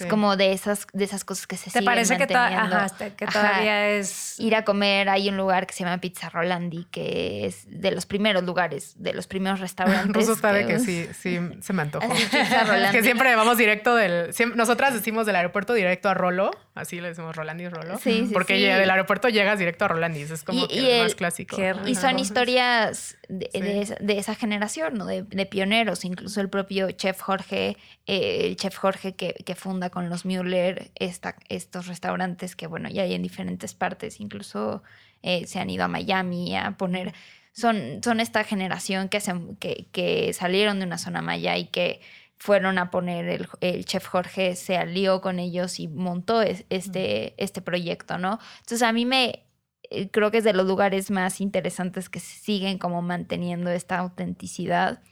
[0.00, 3.88] es como de esas, de esas cosas que se ¿Te siguen parece que, que todavía
[3.90, 4.38] es...
[4.38, 8.06] Ir a comer, hay un lugar que se llama Pizza Rolandi, que es de los
[8.06, 10.28] primeros lugares, de los primeros restaurantes.
[10.28, 12.12] Ruso sabe que, sí, sí, se me antojó.
[12.12, 14.34] es que siempre vamos directo del...
[14.56, 17.98] nosotras decimos del aeropuerto directo a Rolo, así le decimos Rolandi Rolo.
[17.98, 21.56] Sí, sí Porque del aeropuerto llegas directo a Rolandi, es como que el, más clásico.
[21.86, 25.06] Y son historias de, de, esa, generación, ¿no?
[25.06, 30.08] De, pioneros, incluso el propio chef Jorge, eh, el chef Jorge que, que funda con
[30.08, 34.82] los Müller esta, estos restaurantes que, bueno, ya hay en diferentes partes, incluso
[35.22, 37.12] eh, se han ido a Miami a poner
[37.52, 42.00] son, son esta generación que, se, que, que salieron de una zona maya y que
[42.40, 47.60] fueron a poner, el, el, chef Jorge se alió con ellos y montó este, este
[47.60, 48.38] proyecto, ¿no?
[48.60, 49.44] Entonces a mí me,
[49.90, 53.98] eh, creo que es de los lugares más interesantes que se siguen como manteniendo esta
[53.98, 55.02] autenticidad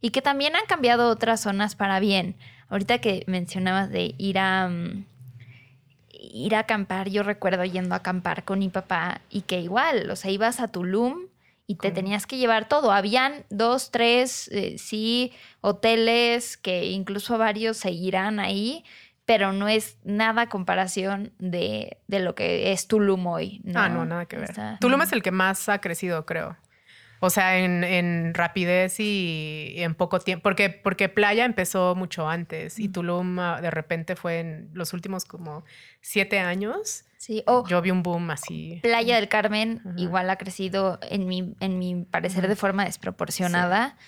[0.00, 2.36] y que también han cambiado otras zonas para bien.
[2.70, 4.68] Ahorita que mencionabas de ir a...
[4.68, 5.04] Mm,
[6.10, 10.16] ir a acampar, yo recuerdo yendo a acampar con mi papá y que igual, o
[10.16, 11.26] sea, ibas a Tulum
[11.70, 12.92] y te tenías que llevar todo.
[12.92, 18.84] Habían dos, tres, eh, sí, hoteles que incluso varios seguirán ahí,
[19.26, 23.60] pero no es nada comparación de, de lo que es Tulum hoy.
[23.64, 23.80] ¿no?
[23.80, 24.50] Ah, no, nada que ver.
[24.80, 26.56] Tulum es el que más ha crecido, creo.
[27.20, 30.44] O sea, en, en, rapidez y en poco tiempo.
[30.44, 35.26] Porque, porque Playa empezó mucho antes y Tulum ah, de repente fue en los últimos
[35.26, 35.66] como
[36.00, 37.04] siete años.
[37.28, 38.80] Sí, o yo vi un boom así.
[38.82, 43.98] Playa del Carmen igual ha crecido, en mi, en mi parecer, de forma desproporcionada.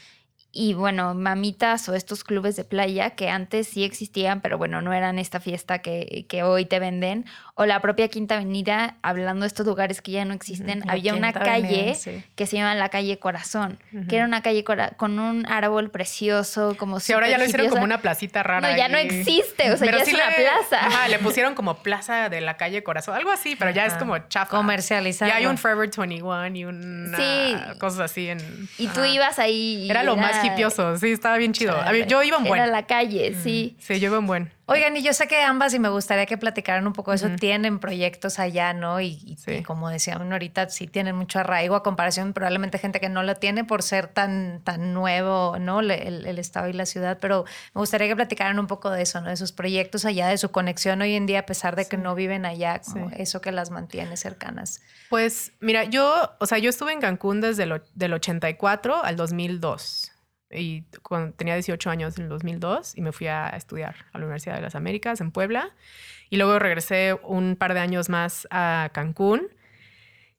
[0.53, 4.93] Y bueno, mamitas o estos clubes de playa que antes sí existían, pero bueno, no
[4.93, 7.25] eran esta fiesta que, que hoy te venden.
[7.55, 11.33] O la propia Quinta Avenida, hablando de estos lugares que ya no existen, había una
[11.33, 11.97] calle
[12.35, 14.65] que se llama la calle Corazón, que era una calle
[14.97, 17.13] con un árbol precioso, como si.
[17.13, 18.71] ahora ya lo hicieron como una placita rara.
[18.71, 20.87] No, ya no existe, o sea, ya es una plaza.
[20.87, 24.19] Ajá, le pusieron como plaza de la calle Corazón, algo así, pero ya es como
[24.19, 24.57] chafa.
[24.57, 25.31] Comercializado.
[25.31, 27.79] Ya hay un Forever 21 y una sí.
[27.79, 28.69] cosas así en.
[28.79, 29.89] Y tú ibas ahí.
[29.91, 31.77] era lo más hipioso, sí, estaba bien chido.
[32.07, 32.61] yo iba en buen.
[32.61, 33.77] Era la calle, sí.
[33.79, 34.53] Sí, yo iba en buen.
[34.73, 37.29] Oigan, y yo sé que ambas, y me gustaría que platicaran un poco de eso,
[37.31, 39.01] tienen proyectos allá, ¿no?
[39.01, 43.35] Y, como decían ahorita, sí tienen mucho arraigo a comparación probablemente gente que no lo
[43.35, 45.81] tiene por ser tan, tan nuevo, ¿no?
[45.81, 49.21] El, el, estado y la ciudad, pero me gustaría que platicaran un poco de eso,
[49.21, 49.31] ¿no?
[49.31, 52.15] De sus proyectos allá, de su conexión hoy en día, a pesar de que no
[52.15, 54.83] viven allá, como eso que las mantiene cercanas.
[55.09, 60.10] Pues mira, yo, o sea, yo estuve en Cancún desde el del 84 al 2002
[60.51, 64.25] y cuando tenía 18 años en el 2002 y me fui a estudiar a la
[64.25, 65.71] Universidad de las Américas en Puebla.
[66.29, 69.49] Y luego regresé un par de años más a Cancún.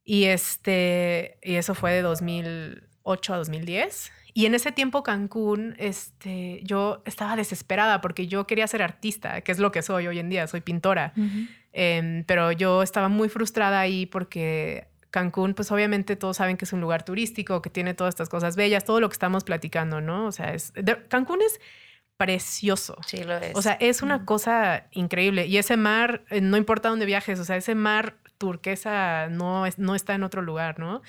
[0.03, 6.61] Y este y eso fue de 2008 a 2010 y en ese tiempo Cancún este
[6.63, 10.29] yo estaba desesperada porque yo quería ser artista que es lo que soy hoy en
[10.29, 11.13] día soy pintora.
[11.73, 16.73] Em, pero yo estaba muy frustrada ahí porque Cancún, pues obviamente todos saben que es
[16.73, 20.25] un lugar turístico, que tiene todas estas cosas bellas, todo lo que estamos platicando, ¿no?
[20.25, 20.73] O sea, es,
[21.09, 21.59] Cancún es
[22.15, 22.97] precioso.
[23.05, 23.55] Sí, lo es.
[23.55, 25.47] O sea, es una cosa increíble.
[25.47, 29.77] Y ese mar, eh, no importa dónde viajes, o sea, ese mar turquesa no, es,
[29.77, 31.01] no está en otro lugar, ¿no?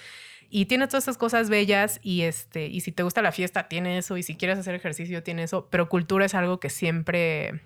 [0.50, 3.98] Y tiene todas estas cosas bellas y, este, y si te gusta la fiesta, tiene
[3.98, 4.16] eso.
[4.16, 5.68] Y si quieres hacer ejercicio, tiene eso.
[5.70, 7.62] Pero cultura es algo que siempre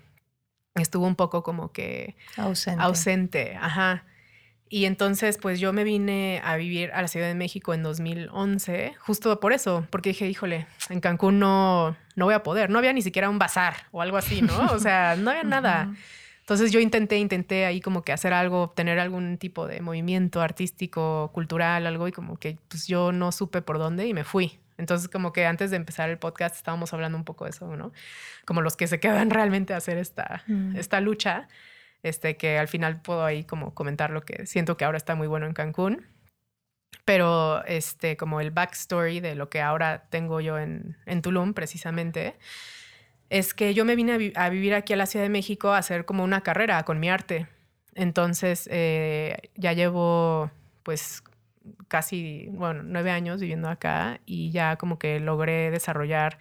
[0.75, 2.15] estuvo un poco como que...
[2.37, 2.81] Ausente.
[2.81, 4.05] Ausente, ajá.
[4.69, 8.95] Y entonces, pues yo me vine a vivir a la Ciudad de México en 2011,
[8.99, 12.91] justo por eso, porque dije, híjole, en Cancún no, no voy a poder, no había
[12.91, 14.67] ni siquiera un bazar o algo así, ¿no?
[14.71, 15.93] O sea, no había nada.
[16.41, 21.29] Entonces yo intenté, intenté ahí como que hacer algo, tener algún tipo de movimiento artístico,
[21.33, 24.59] cultural, algo, y como que pues yo no supe por dónde y me fui.
[24.77, 27.91] Entonces como que antes de empezar el podcast estábamos hablando un poco de eso, ¿no?
[28.45, 30.43] Como los que se quedan realmente a hacer esta,
[30.75, 31.47] esta lucha
[32.03, 35.27] este, que al final puedo ahí como comentar lo que siento que ahora está muy
[35.27, 36.05] bueno en Cancún.
[37.05, 42.35] Pero este, como el backstory de lo que ahora tengo yo en, en Tulum, precisamente,
[43.29, 46.05] es que yo me vine a, vivir aquí a la Ciudad de México a hacer
[46.05, 47.47] como una carrera con mi arte.
[47.95, 50.51] Entonces, eh, ya llevo
[50.83, 51.23] pues
[51.87, 56.39] casi, bueno, nueve años viviendo acá y ya como que logré desarrollar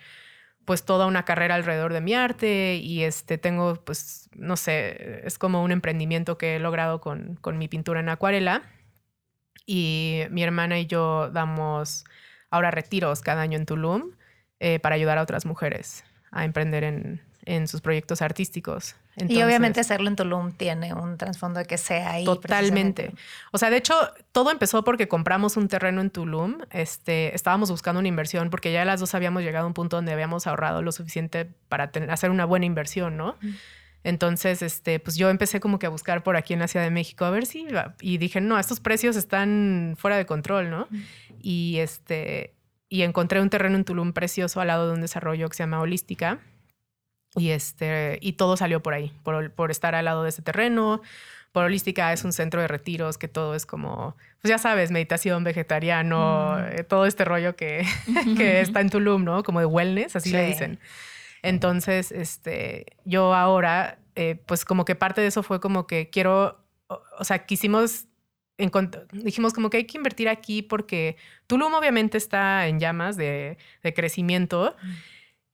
[0.67, 5.39] pues toda una carrera alrededor de mi arte y este tengo pues no sé, es
[5.39, 8.63] como un emprendimiento que he logrado con, con mi pintura en acuarela.
[9.65, 12.05] Y mi hermana y yo damos
[12.51, 14.13] ahora retiros cada año en Tulum
[14.61, 18.97] eh, para ayudar a otras mujeres a emprender en, en sus proyectos artísticos.
[19.17, 22.25] y obviamente hacerlo en Tulum tiene un trasfondo de que sea ahí.
[22.25, 23.13] Totalmente.
[23.53, 23.95] O sea, de hecho,
[24.33, 26.59] todo empezó porque compramos un terreno en Tulum.
[26.71, 30.13] Este, estábamos buscando una inversión porque ya las dos habíamos llegado a un punto donde
[30.13, 33.37] habíamos ahorrado lo suficiente para hacer una buena inversión, ¿no?
[34.03, 36.91] Entonces, este, pues yo empecé como que a buscar por aquí en la Ciudad de
[36.91, 37.67] México a ver si
[38.01, 40.89] y dije, no, estos precios están fuera de control, ¿no?
[41.41, 42.55] Y este,
[42.89, 45.81] y encontré un terreno en Tulum precioso al lado de un desarrollo que se llama
[45.81, 46.41] Holística
[47.37, 51.03] y, este, y todo salió por ahí, por, por estar al lado de ese terreno.
[51.53, 55.45] Por Holística es un centro de retiros que todo es como, pues ya sabes, meditación,
[55.45, 56.79] vegetariano, mm.
[56.79, 57.87] eh, todo este rollo que,
[58.37, 59.43] que está en Tulum, ¿no?
[59.43, 60.79] Como de wellness, así le dicen.
[61.43, 66.59] Entonces, este, yo ahora, eh, pues como que parte de eso fue como que quiero,
[66.89, 68.07] o, sea, quisimos
[69.13, 73.59] dijimos como que hay que invertir aquí porque Tulum obviamente está en llamas de,
[73.95, 74.75] crecimiento.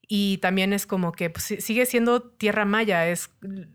[0.07, 3.29] Y también es como que pues, sigue siendo tierra maya, es,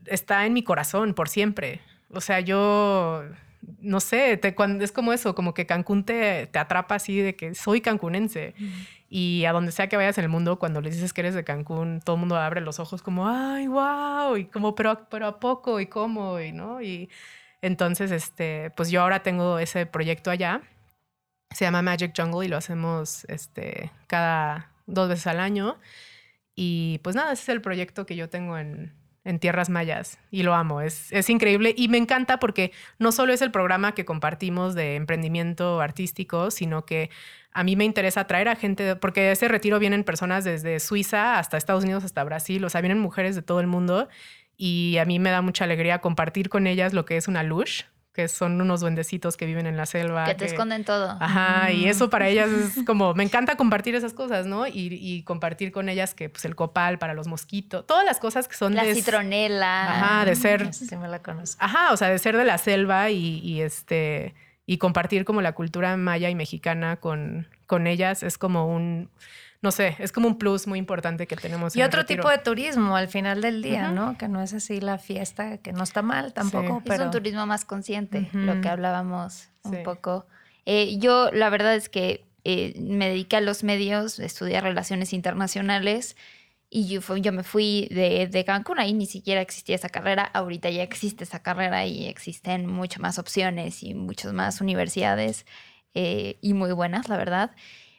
[0.07, 1.81] está en mi corazón por siempre.
[2.11, 3.25] O sea, yo
[3.81, 7.37] no sé, te, cuando, es como eso, como que Cancún te, te atrapa así de
[7.37, 8.55] que soy cancunense.
[9.09, 11.45] Y a donde sea que vayas en el mundo, cuando le dices que eres de
[11.45, 15.41] Cancún, todo el mundo abre los ojos como, ay, wow, y como, pero, pero a
[15.41, 16.83] poco, y cómo, y no.
[16.83, 17.09] Y
[17.63, 20.63] entonces, este, pues yo ahora tengo ese proyecto allá.
[21.51, 25.79] Se llama Magic Jungle y lo hacemos este, cada dos veces al año.
[26.61, 28.93] Y pues nada, ese es el proyecto que yo tengo en,
[29.23, 33.33] en Tierras Mayas y lo amo, es, es, increíble y me encanta porque no solo
[33.33, 37.11] es el programa que compartimos de emprendimiento artístico, sino que
[37.53, 41.57] a mí me interesa traer a gente, porque ese retiro vienen personas desde Suiza hasta
[41.57, 44.09] Estados Unidos, hasta Brasil, o sea, vienen mujeres de todo el mundo
[44.57, 47.83] y a mí me da mucha alegría compartir con ellas lo que es una lush,
[48.19, 50.25] que son unos duendecitos que viven en la selva.
[50.25, 51.17] Que te esconden todo.
[51.21, 54.67] Ajá, y eso para ellas es como, me encanta compartir esas cosas, ¿no?
[54.67, 58.57] Y, compartir con ellas que, pues, el copal para los mosquitos, todas las cosas que
[58.57, 59.89] son la citronela.
[59.89, 60.75] Ajá, de ser...
[60.75, 61.65] Sí me la conozco.
[61.65, 64.35] Ajá, o sea, de ser de la selva y, este...
[64.67, 69.11] Y compartir como la cultura maya y mexicana con, con ellas es como un
[69.61, 71.75] no sé, es como un plus muy importante que tenemos.
[71.75, 74.17] Y otro tipo de turismo al final del día, ¿no?
[74.17, 76.81] Que no es así la fiesta, que no está mal tampoco.
[76.85, 76.95] Pero...
[76.95, 80.27] Es un turismo más consciente, lo que hablábamos un poco.
[80.65, 86.17] Eh, yo la verdad es que eh, me dediqué a los medios, estudié relaciones internacionales
[86.71, 90.69] y yo, yo me fui de, de, Cancún, ahí ni siquiera existía esa carrera, ahorita
[90.71, 95.47] ya existe esa carrera y existen muchas más opciones y muchas más universidades
[95.95, 97.51] eh, y muy buenas, la verdad.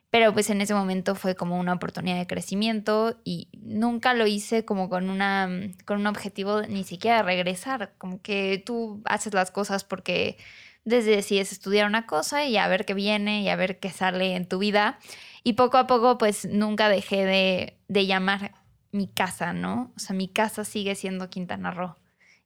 [0.09, 4.65] Pero pues en ese momento fue como una oportunidad de crecimiento y nunca lo hice
[4.65, 5.49] como con, una,
[5.85, 10.37] con un objetivo ni siquiera de regresar, como que tú haces las cosas porque
[10.83, 14.35] desde decides estudiar una cosa y a ver qué viene y a ver qué sale
[14.35, 14.97] en tu vida.
[15.43, 18.53] Y poco a poco pues nunca dejé de, de llamar
[18.91, 19.93] mi casa, ¿no?
[19.95, 21.95] O sea, mi casa sigue siendo Quintana Roo.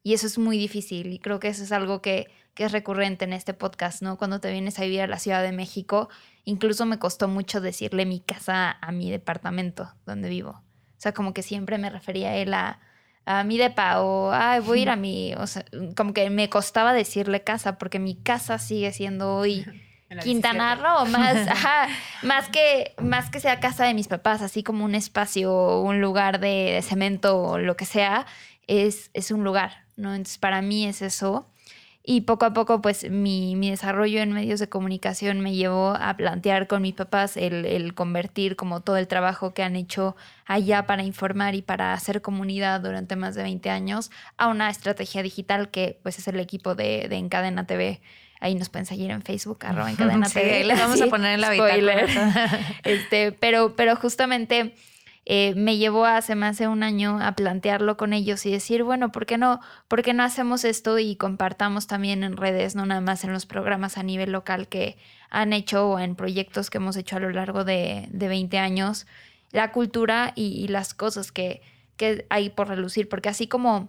[0.02, 3.24] Y eso es muy difícil y creo que eso es algo que, que es recurrente
[3.24, 4.18] en este podcast, ¿no?
[4.18, 6.10] Cuando te vienes a vivir a la Ciudad de México
[6.44, 10.50] Incluso me costó mucho decirle mi casa a mi departamento donde vivo.
[10.50, 12.80] O sea, como que siempre me refería a él a,
[13.24, 15.64] a mi depa o Ay, voy a ir a mi, o sea,
[15.96, 19.64] como que me costaba decirle casa porque mi casa sigue siendo hoy
[20.22, 21.48] Quintana Roo, más,
[22.22, 26.40] más que más que sea casa de mis papás, así como un espacio, un lugar
[26.40, 28.26] de, cemento o lo que sea,
[28.66, 30.14] es, es un lugar, ¿no?
[30.14, 31.48] Entonces para mí es eso.
[32.06, 36.66] Y poco a poco, pues mi, desarrollo en medios de comunicación me llevó a plantear
[36.66, 40.14] con mis papás el, convertir como todo el trabajo que han hecho
[40.44, 45.22] allá para informar y para hacer comunidad durante más de 20 años a una estrategia
[45.22, 48.02] digital que pues es el equipo de, de Encadena TV.
[48.38, 50.64] Ahí nos pueden seguir en Facebook, arroba Encadena TV.
[50.64, 52.06] Les vamos a poner en la Spoiler.
[52.84, 54.74] este, pero, pero justamente
[55.26, 59.10] eh, me llevó hace más de un año a plantearlo con ellos y decir, bueno,
[59.10, 63.00] ¿por qué no, por qué no hacemos esto y compartamos también en redes, no nada
[63.00, 64.98] más en los programas a nivel local que
[65.30, 69.06] han hecho o en proyectos que hemos hecho a lo largo de, de 20 años,
[69.50, 71.62] la cultura y, las cosas que,
[71.96, 73.88] que hay por relucir, porque así como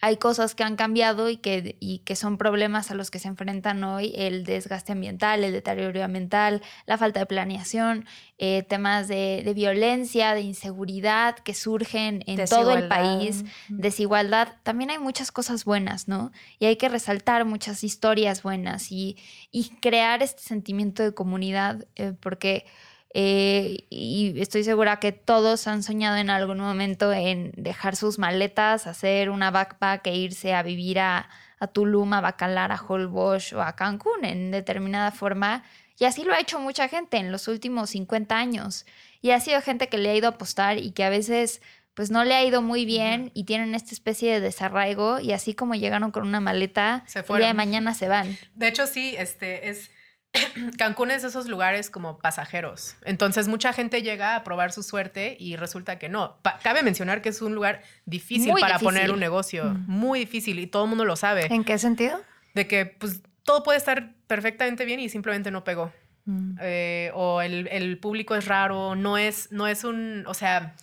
[0.00, 3.28] hay cosas que han cambiado y que, y que son problemas a los que se
[3.28, 8.06] enfrentan hoy, el desgaste ambiental, el deterioro ambiental, la falta de planeación,
[8.38, 14.54] eh, temas de, violencia, de inseguridad que surgen en todo el país, desigualdad.
[14.62, 16.30] También hay muchas cosas buenas, ¿no?
[16.60, 19.16] Y hay que resaltar muchas historias buenas y,
[19.50, 22.66] y crear este sentimiento de comunidad, eh, porque
[23.14, 28.86] eh, y estoy segura que todos han soñado en algún momento en dejar sus maletas,
[28.86, 33.62] hacer una backpack e irse a vivir a, a Tulum, a Bacalar, a Holbox o
[33.62, 35.64] a Cancún en determinada forma.
[35.98, 38.86] Y así lo ha hecho mucha gente en los últimos 50 años.
[39.20, 41.60] Y ha sido gente que le ha ido a apostar y que a veces
[41.94, 45.54] pues no le ha ido muy bien y tienen esta especie de desarraigo y así
[45.54, 48.38] como llegaron con una maleta, el día de mañana se van.
[48.54, 49.90] De hecho, sí, este es
[50.78, 52.96] Cancún es de esos lugares como pasajeros.
[53.04, 56.38] Entonces mucha gente llega a probar su suerte y resulta que no.
[56.62, 59.64] cabe mencionar que es un lugar difícil para poner un negocio.
[59.64, 59.84] Mm.
[59.86, 61.46] Muy difícil y todo el mundo lo sabe.
[61.52, 62.20] ¿En qué sentido?
[62.54, 65.92] De que pues todo puede estar perfectamente bien y simplemente no pegó.
[66.26, 66.58] Mm.
[66.60, 70.74] Eh, o el, el, público es raro, no es, no es un, o sea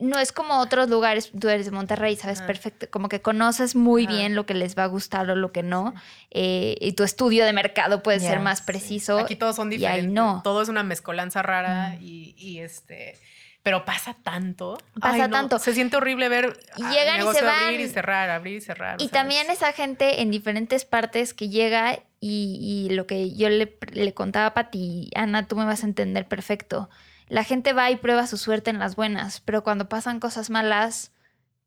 [0.00, 4.06] no es como otros lugares, tú eres de Monterrey, sabes perfecto, como que conoces muy
[4.06, 5.94] bien lo que les va a gustar o lo que no,
[6.30, 9.18] eh, y tu estudio de mercado puede ser más preciso.
[9.18, 10.42] Aquí todos son diferentes, no.
[10.44, 12.02] todo es una mezcolanza rara mm.
[12.02, 13.18] y, este...
[13.64, 14.78] Pero pasa tanto.
[14.98, 15.58] Pasa tanto.
[15.58, 17.64] Se siente horrible ver llegan y se van.
[17.64, 19.02] abrir y cerrar, abrir y cerrar.
[19.02, 24.14] Y también esa gente en diferentes partes que llega y, lo que yo le, le
[24.14, 26.88] contaba a Pati, Ana, tú me vas a entender perfecto.
[27.28, 31.12] La gente va y prueba su suerte en las buenas, pero cuando pasan cosas malas,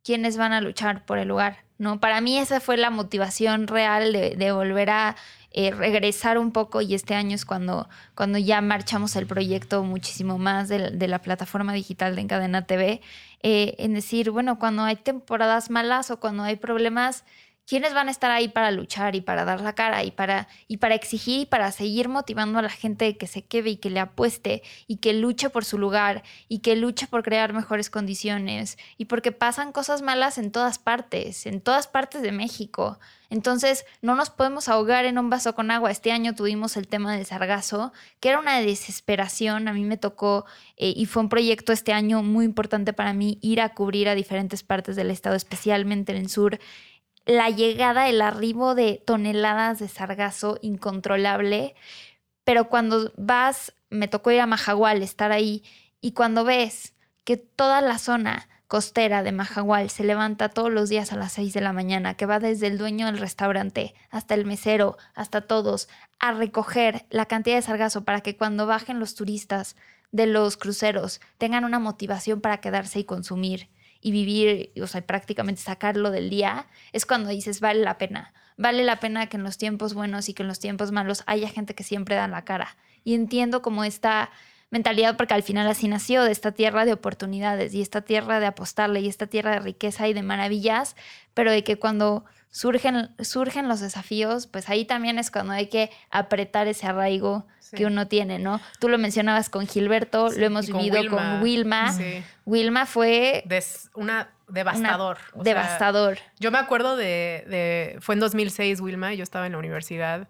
[0.03, 1.65] ¿quiénes van a luchar por el lugar?
[1.77, 1.99] ¿No?
[1.99, 5.15] Para mí esa fue la motivación real de, volver a
[5.51, 10.37] eh, regresar un poco y este año es cuando, cuando ya marchamos el proyecto muchísimo
[10.37, 13.01] más de, la plataforma digital de Encadena TV,
[13.41, 17.23] eh, en decir, bueno, cuando hay temporadas malas o cuando hay problemas,
[17.65, 20.77] ¿quiénes van a estar ahí para luchar y para dar la cara y para, y
[20.77, 23.99] para exigir y para seguir motivando a la gente que se quede y que le
[23.99, 29.05] apueste y que luche por su lugar y que luche por crear mejores condiciones y
[29.05, 32.99] porque pasan cosas malas en todas partes, en todas partes de México?
[33.31, 35.89] Entonces, no nos podemos ahogar en un vaso con agua.
[35.89, 39.69] Este año tuvimos el tema del sargazo, que era una desesperación.
[39.69, 40.45] A mí me tocó
[40.75, 44.15] eh, y fue un proyecto este año muy importante para mí ir a cubrir a
[44.15, 46.59] diferentes partes del estado, especialmente en el sur
[47.25, 51.75] la llegada, el arribo de toneladas de sargazo incontrolable,
[52.43, 55.63] pero cuando vas, me tocó ir a Majagual, estar ahí,
[56.01, 56.93] y cuando ves
[57.23, 61.53] que toda la zona costera de Majagual se levanta todos los días a las 6
[61.53, 65.89] de la mañana, que va desde el dueño del restaurante hasta el mesero, hasta todos,
[66.19, 69.75] a recoger la cantidad de sargazo para que cuando bajen los turistas
[70.11, 73.69] de los cruceros tengan una motivación para quedarse y consumir
[74.01, 78.33] y vivir, o sea, prácticamente sacarlo del día, es cuando dices, vale la pena.
[78.57, 81.49] Vale la pena que en los tiempos buenos y que en los tiempos malos haya
[81.49, 82.75] gente que siempre da la cara.
[83.03, 84.29] Y entiendo como esta
[84.71, 88.47] mentalidad, porque al final así nació, de esta tierra de oportunidades y esta tierra de
[88.47, 90.95] apostarle y esta tierra de riqueza y de maravillas,
[91.33, 95.91] pero de que cuando surgen, surgen los desafíos, pues ahí también es cuando hay que
[96.09, 98.61] apretar ese arraigo que uno tiene, ¿no?
[98.79, 101.93] Tú lo mencionabas con Gilberto, lo hemos vivido con Wilma.
[102.45, 103.43] Wilma fue...
[103.95, 105.17] una devastador.
[105.35, 106.17] devastador.
[106.39, 110.27] yo me acuerdo de, Fue en 2006 Wilma, yo estaba en la universidad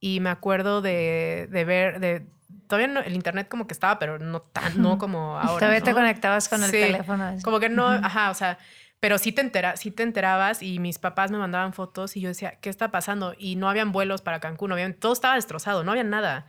[0.00, 2.00] y me acuerdo de, ver...
[2.00, 2.26] De,
[2.68, 5.58] todavía el internet como que estaba, pero no tan, no como ahora.
[5.58, 7.36] Todavía te conectabas con el teléfono.
[7.42, 8.58] Como que no, ajá, o sea,
[9.02, 12.28] pero sí te, entera, sí te enterabas y mis papás me mandaban fotos y yo
[12.28, 13.34] decía, ¿qué está pasando?
[13.36, 16.46] Y no habían vuelos para Cancún, no todo estaba destrozado, no había nada.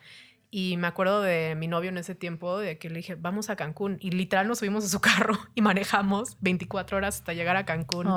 [0.55, 3.55] Y me acuerdo de mi novio en ese tiempo, de que le dije, vamos a
[3.55, 3.97] Cancún.
[3.99, 8.07] Y literal nos subimos a su carro y manejamos 24 horas hasta llegar a Cancún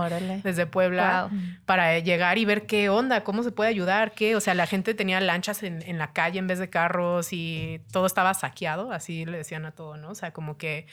[0.43, 1.30] desde Puebla
[1.64, 4.37] para llegar y ver qué onda, cómo se puede ayudar, qué.
[4.37, 7.80] O sea, la gente tenía lanchas en, en la calle en vez de carros y
[7.91, 10.11] todo estaba saqueado, así le decían a todo, ¿no?
[10.11, 10.87] O sea, como que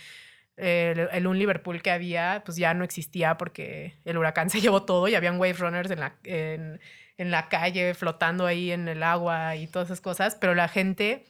[0.56, 5.10] el, un Liverpool que había, pues ya no existía porque el huracán se llevó todo
[5.10, 6.80] y habían wave runners en la, en,
[7.18, 11.26] en la calle flotando ahí en el agua y todas esas cosas, pero la gente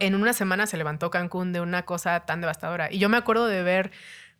[0.00, 2.92] en una semana se levantó Cancún de una cosa tan devastadora.
[2.92, 3.90] Y yo me acuerdo de ver,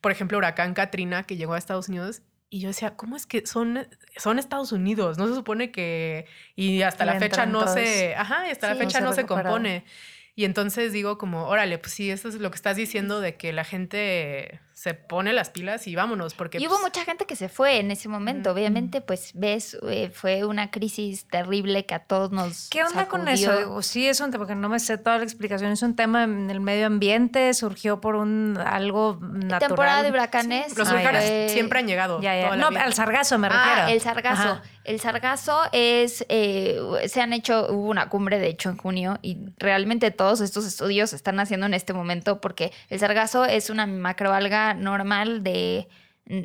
[0.00, 3.46] por ejemplo, Huracán Katrina, que llegó a Estados Unidos, y yo decía, ¿cómo es que
[3.46, 5.16] son, son Estados Unidos?
[5.16, 6.26] No se supone que...
[6.54, 8.14] Y hasta la fecha no se...
[8.14, 9.86] Ajá, hasta la fecha no se compone.
[10.34, 13.54] Y entonces digo como, órale, pues sí, eso es lo que estás diciendo de que
[13.54, 16.34] la gente se pone las pilas y vámonos.
[16.34, 18.50] Porque, y hubo pues mucha gente que se fue en ese momento.
[18.50, 22.68] Obviamente, pues ves, eh, fue una crisis terrible que a todos nos.
[22.68, 23.80] ¿Qué onda con eso?
[23.82, 25.70] sí, es un tema, porque no me sé toda la explicación.
[25.70, 29.60] Es un tema en el medio ambiente, surgió por un algo natural.
[29.60, 30.76] Temporada de huracanes.
[30.76, 32.20] Los huracanes siempre han llegado.
[32.20, 33.88] no, al sargazo me ah, refiero.
[33.88, 34.60] el sargazo.
[34.84, 39.38] El sargazo es, eh, se han hecho, hubo una cumbre de hecho en junio y
[39.58, 43.86] realmente todos estos estudios se están haciendo en este momento porque el sargazo es una
[43.86, 45.88] macroalga normal de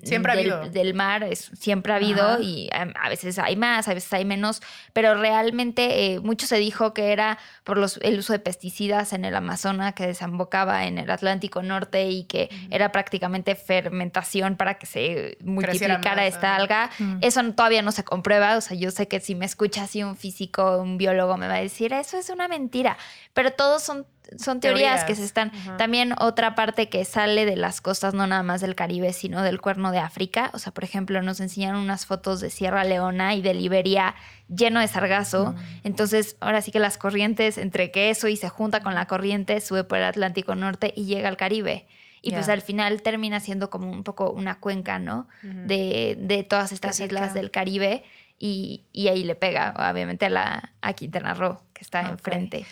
[0.04, 0.72] Siempre del, ha habido.
[0.72, 4.62] del mar, es, siempre ha habido y a, veces hay más, a veces hay menos,
[4.92, 9.24] pero realmente eh, mucho se dijo que era por los, el uso de pesticidas en
[9.24, 14.88] el Amazonas que desembocaba en el Atlántico Norte y que era prácticamente fermentación para que
[14.88, 16.90] se multiplicara esta alga.
[17.22, 20.18] Eso todavía no se comprueba, o sea, yo sé que si me escucha así un
[20.18, 22.98] físico, un biólogo me va a decir, eso es una mentira,
[23.34, 24.08] pero todos son
[24.38, 25.52] son teorías, que se están.
[25.78, 29.62] También otra parte que sale de las costas, no nada más del Caribe, sino del
[29.62, 30.52] cuerno de África.
[30.54, 34.16] O sea, por ejemplo, nos enseñaron unas fotos de Sierra Leona y de Liberia
[34.48, 35.56] lleno de sargazo.
[35.84, 39.60] Entonces, ahora sí que las corrientes, entre que eso y se junta con la corriente,
[39.62, 41.88] sube por el Atlántico Norte y llega al Caribe.
[42.22, 45.28] Y pues al final termina siendo como un poco una cuenca, ¿no?
[45.42, 48.04] de, de, todas estas islas del Caribe.
[48.40, 52.66] Y, y, ahí le pega, obviamente, a, la, a Quintana Roo, que está enfrente.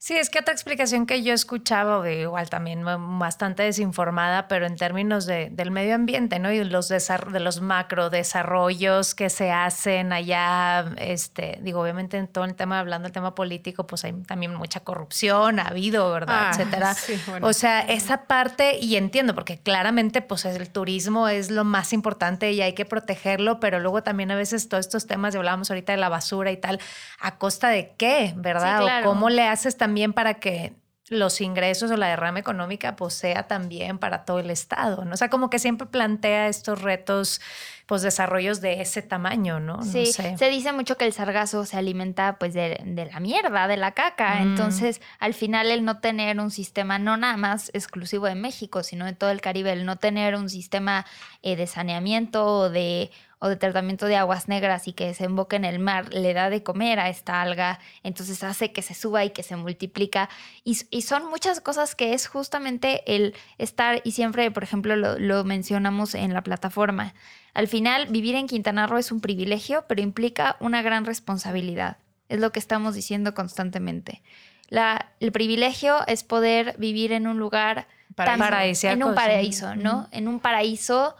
[0.00, 2.84] Sí, es que otra explicación que yo escuchaba, igual también
[3.18, 6.52] bastante desinformada, pero en términos de, del medio ambiente, ¿no?
[6.52, 12.44] Y los de los macro desarrollos que se hacen allá, este, digo, obviamente en todo
[12.44, 16.36] el tema, hablando del tema político, pues hay también mucha corrupción, ha habido, ¿verdad?
[16.38, 16.94] Ah, Etcétera.
[16.94, 17.48] sí, bueno.
[17.48, 22.52] O sea, esa parte, y entiendo, porque claramente, pues el turismo es lo más importante
[22.52, 25.90] y hay que protegerlo, pero luego también a veces todos estos temas, y hablábamos ahorita
[25.90, 26.78] de la basura y tal,
[27.18, 28.78] ¿a costa de qué, verdad?
[28.78, 29.06] Sí, claro.
[29.08, 30.74] O cómo le haces también también para que
[31.10, 35.14] los ingresos o la derrama económica pues sea también para todo el Estado, ¿no?
[35.14, 37.40] O sea, como que siempre plantea estos retos,
[37.86, 39.78] pues desarrollos de ese tamaño, ¿no?
[39.78, 40.36] no Sí, sé.
[40.36, 43.92] se dice mucho que el sargazo se alimenta pues de, de la mierda, de la
[43.92, 44.34] caca.
[44.34, 44.42] Mm.
[44.42, 49.06] Entonces, al final el no tener un sistema no nada más exclusivo de México, sino
[49.06, 51.06] de todo el Caribe, el no tener un sistema
[51.40, 53.10] eh, de saneamiento o de
[53.40, 56.62] o de tratamiento de aguas negras y que desemboque en el mar, le da de
[56.62, 60.28] comer a esta alga, entonces hace que se suba y que se multiplica.
[60.64, 65.18] Y, y son muchas cosas que es justamente el estar, y siempre, por ejemplo, lo,
[65.18, 67.14] lo mencionamos en la plataforma.
[67.54, 71.98] Al final, vivir en Quintana Roo es un privilegio, pero implica una gran responsabilidad.
[72.28, 74.22] Es lo que estamos diciendo constantemente.
[74.68, 80.08] La, el privilegio es poder vivir en un lugar tan- Paradisíaco, en un paraíso, ¿no?
[80.12, 81.16] En un paraíso,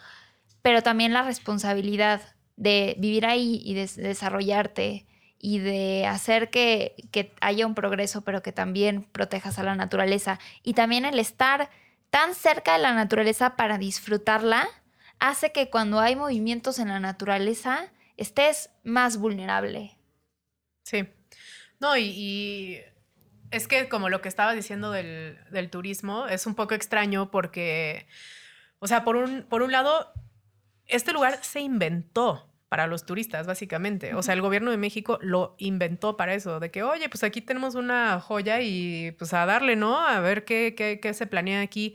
[0.62, 2.20] pero también la responsabilidad
[2.56, 5.06] de vivir ahí y de desarrollarte
[5.38, 10.40] y de hacer que, que haya un progreso, pero que también protejas a la naturaleza.
[10.64, 11.70] Y también el estar
[12.11, 14.68] tan cerca de la naturaleza para disfrutarla
[15.20, 19.96] hace que cuando hay movimientos en la naturaleza estés más vulnerable.
[20.82, 21.09] Sí.
[21.80, 22.80] No, y,
[23.50, 28.06] es que como lo que estabas diciendo del, del turismo es un poco extraño porque,
[28.78, 30.12] o sea, por un, por un lado,
[30.89, 34.14] este lugar se inventó para los turistas, básicamente.
[34.14, 37.41] O sea, el gobierno de México lo inventó para eso, de que, oye, pues aquí
[37.41, 39.99] tenemos una joya y pues a darle, ¿no?
[39.99, 41.95] A ver qué, qué, qué se planea aquí.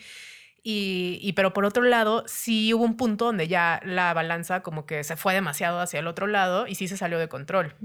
[0.63, 4.85] Y, y, pero por otro lado, sí hubo un punto donde ya la balanza como
[4.85, 7.75] que se fue demasiado hacia el otro lado y sí se salió de control.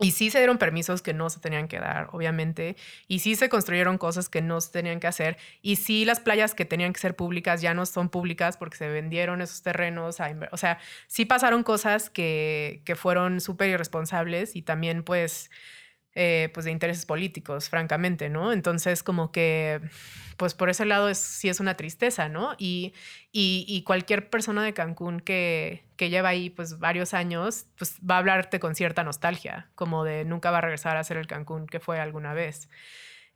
[0.00, 2.76] Y sí se dieron permisos que no se tenían que dar, obviamente.
[3.08, 5.38] Y sí se construyeron cosas que no se tenían que hacer.
[5.60, 8.88] Y sí las playas que tenían que ser públicas ya no son públicas porque se
[8.88, 10.20] vendieron esos terrenos.
[10.20, 10.78] A o sea,
[11.08, 15.50] sí pasaron cosas que, que fueron súper irresponsables y también pues,
[16.20, 18.52] eh, pues de intereses políticos, francamente, ¿no?
[18.52, 19.80] Entonces como que
[20.36, 22.56] pues por ese lado es, sí es una tristeza, ¿no?
[22.58, 22.92] Y,
[23.30, 28.16] y, y cualquier persona de Cancún que, que lleva ahí pues varios años, pues va
[28.16, 31.68] a hablarte con cierta nostalgia, como de nunca va a regresar a ser el Cancún
[31.68, 32.68] que fue alguna vez.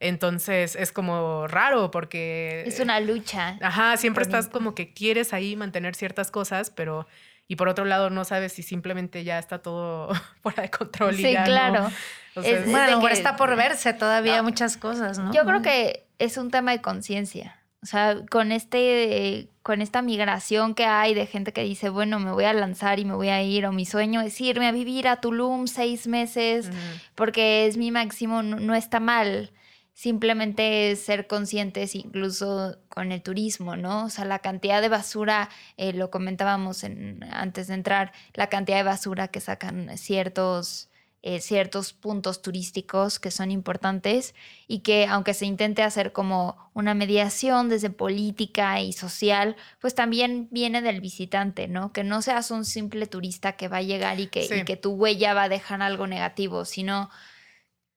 [0.01, 2.65] Entonces es como raro porque...
[2.67, 3.57] Es una lucha.
[3.61, 7.07] Ajá, siempre estás como que quieres ahí mantener ciertas cosas, pero...
[7.47, 10.09] Y por otro lado no sabes si simplemente ya está todo
[10.41, 11.13] fuera de control.
[11.15, 11.45] y Sí, ya no.
[11.45, 11.91] claro.
[12.35, 14.43] O sea, Es- es- de Bueno, que- está por verse todavía No.
[14.43, 15.33] muchas cosas, ¿no?
[15.33, 17.59] Yo creo que es un tema de conciencia.
[17.81, 22.31] O sea, con este, con esta migración que hay de gente que dice, bueno, me
[22.31, 25.05] voy a lanzar y me voy a ir, o mi sueño es irme a vivir
[25.09, 26.69] a Tulum seis meses,
[27.13, 29.51] porque es mi máximo, no, no está mal.
[29.93, 34.05] Simplemente es ser conscientes, incluso con el turismo, ¿no?
[34.05, 38.77] O sea, la cantidad de basura, eh, lo comentábamos en- antes de entrar, la cantidad
[38.77, 40.89] de basura que sacan ciertos,
[41.21, 44.33] eh, ciertos puntos turísticos que son importantes
[44.67, 50.47] y que aunque se intente hacer como una mediación desde política y social, pues también
[50.51, 51.93] viene del visitante, ¿no?
[51.93, 54.55] Que no seas un simple turista que va a llegar y que, Sí.
[54.55, 57.09] y que tu huella va a dejar algo negativo, sino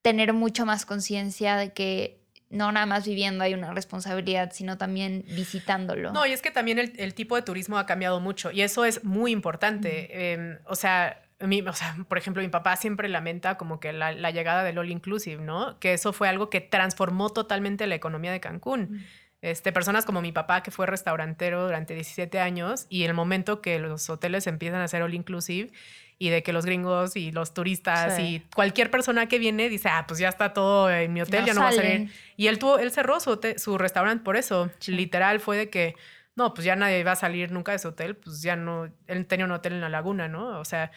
[0.07, 5.24] tener mucho más conciencia de que no nada más viviendo hay una responsabilidad, sino también
[5.34, 6.12] visitándolo.
[6.12, 8.84] No, y es que también el, el tipo de turismo ha cambiado mucho y eso
[8.84, 10.07] es muy importante.
[10.12, 14.12] Eh, o, sea, mi- o sea, por ejemplo, mi papá siempre lamenta como que la,
[14.12, 15.76] la llegada del All Inclusive, ¿no?
[15.80, 19.04] Que eso fue algo que transformó totalmente la economía de Cancún.
[19.42, 23.78] Este, personas como mi papá, que fue restaurantero durante 17 años, y el momento que
[23.80, 25.72] los hoteles empiezan a ser all inclusive
[26.18, 28.22] y de que los gringos y los turistas Sí.
[28.22, 31.46] y cualquier persona que viene dice, ah, pues ya está todo en mi hotel, No
[31.46, 32.08] ya no va a salen.
[32.08, 32.12] salir.
[32.36, 34.70] Y él, tuvo, él cerró su, hotel- su restaurante por eso.
[34.86, 35.94] Literal fue de que,
[36.34, 39.26] no, pues ya nadie va a salir nunca de ese hotel, pues ya no, él
[39.26, 40.58] tenía un hotel en la laguna, ¿no?
[40.58, 40.90] O sea,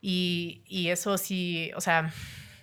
[0.00, 2.12] y, y eso sí, o sea,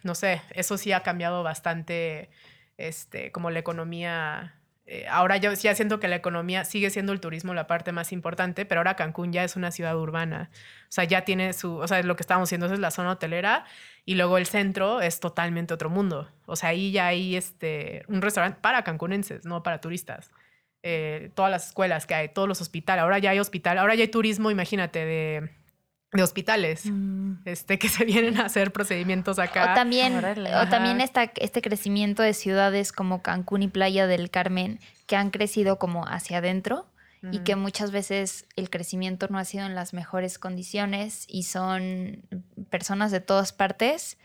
[0.04, 2.30] no sé, eso sí ha cambiado bastante,
[2.78, 4.54] este, como la economía.
[4.90, 8.14] Eh, ahora yo ya siento que la economía sigue siendo el turismo la parte más
[8.14, 10.50] importante, pero ahora Cancún ya es una ciudad urbana.
[10.84, 13.66] O sea, ya tiene su, o sea, lo que estábamos haciendo es la zona hotelera
[14.06, 16.32] y luego el centro es totalmente otro mundo.
[16.46, 20.32] O sea, ahí ya hay este, un restaurante para cancunenses, no para turistas.
[20.84, 24.04] Eh, todas las escuelas que hay, todos los hospitales, ahora ya hay hospital, ahora ya
[24.04, 25.50] hay turismo, imagínate, de
[26.14, 27.40] de hospitales Mm.
[27.46, 29.72] este, que se vienen a hacer procedimientos acá.
[29.72, 34.80] O también, o también está este crecimiento de ciudades como Cancún y Playa del Carmen
[35.06, 36.88] que han crecido como hacia adentro
[37.32, 42.24] y que muchas veces el crecimiento no ha sido en las mejores condiciones y son
[42.70, 44.18] personas de todas partes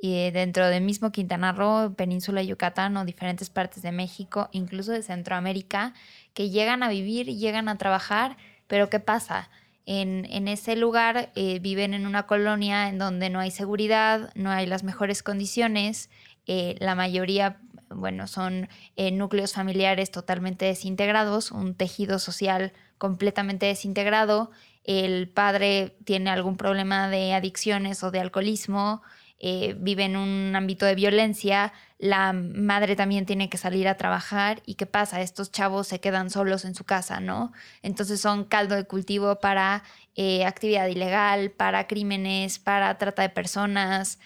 [0.00, 4.48] y eh, dentro del mismo Quintana Roo, Península de Yucatán o diferentes partes de México,
[4.52, 5.92] incluso de Centroamérica,
[6.34, 8.36] que llegan a vivir y llegan a trabajar,
[8.66, 9.50] pero ¿qué pasa?
[9.90, 14.66] En, ese lugar eh, viven en una colonia en donde no hay seguridad, no hay
[14.66, 16.10] las mejores condiciones,
[16.46, 17.56] eh, la mayoría,
[17.88, 24.50] bueno, son eh, núcleos familiares totalmente desintegrados, un tejido social completamente desintegrado,
[24.84, 29.00] el padre tiene algún problema de adicciones o de alcoholismo,
[29.40, 34.62] eh, vive en un ámbito de violencia, la madre también tiene que salir a trabajar
[34.66, 35.20] y ¿qué pasa?
[35.20, 37.52] Estos chavos se quedan solos en su casa, ¿no?
[37.82, 39.82] Entonces son caldo de cultivo para
[40.16, 44.18] eh, actividad ilegal, para crímenes, para trata de personas.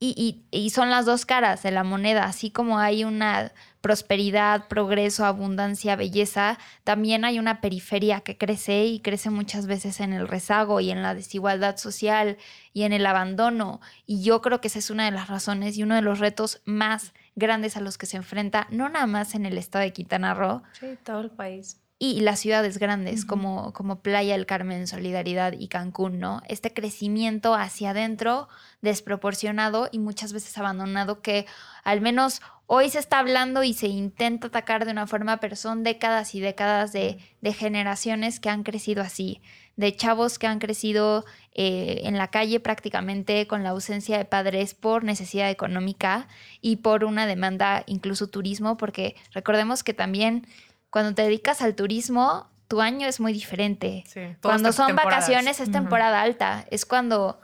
[0.00, 0.14] Y,
[0.52, 5.24] y- y son las dos caras de la moneda, así como hay una prosperidad, progreso,
[5.24, 10.80] abundancia, belleza, también hay una periferia que crece y crece muchas veces en el rezago
[10.80, 12.36] y en la desigualdad social
[12.72, 13.80] y en el abandono.
[14.06, 16.60] Y yo creo que esa es una de las razones y uno de los retos
[16.64, 20.34] más grandes a los que se enfrenta, no nada más en el estado de Quintana
[20.34, 21.80] Roo, Sí, todo el país.
[21.98, 26.42] Y las ciudades grandes como, como Playa del Carmen, Solidaridad y Cancún, ¿no?
[26.46, 28.48] Este crecimiento hacia adentro
[28.82, 31.46] desproporcionado y muchas veces abandonado que
[31.82, 35.82] al menos hoy se está hablando y se intenta atacar de una forma, pero son
[35.82, 39.40] décadas y décadas de, de generaciones que han crecido así,
[39.74, 41.24] de chavos que han crecido
[41.54, 46.28] eh, en la calle prácticamente con la ausencia de padres por necesidad económica
[46.60, 50.46] y por una demanda incluso turismo, porque recordemos que también
[50.90, 54.04] cuando te dedicas al turismo, tu año es muy diferente.
[54.06, 55.24] Sí, Cuando son temporadas.
[55.24, 57.40] vacaciones es temporada alta, es cuando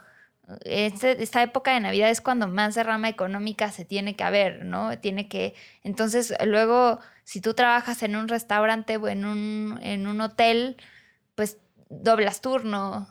[0.63, 4.97] este- esta época de Navidad es cuando más derrama económica se tiene que haber, ¿no?
[4.99, 10.21] Tiene que entonces luego si tú trabajas en un restaurante o en un en un
[10.21, 10.77] hotel,
[11.33, 11.57] pues
[11.89, 13.07] doblas turno,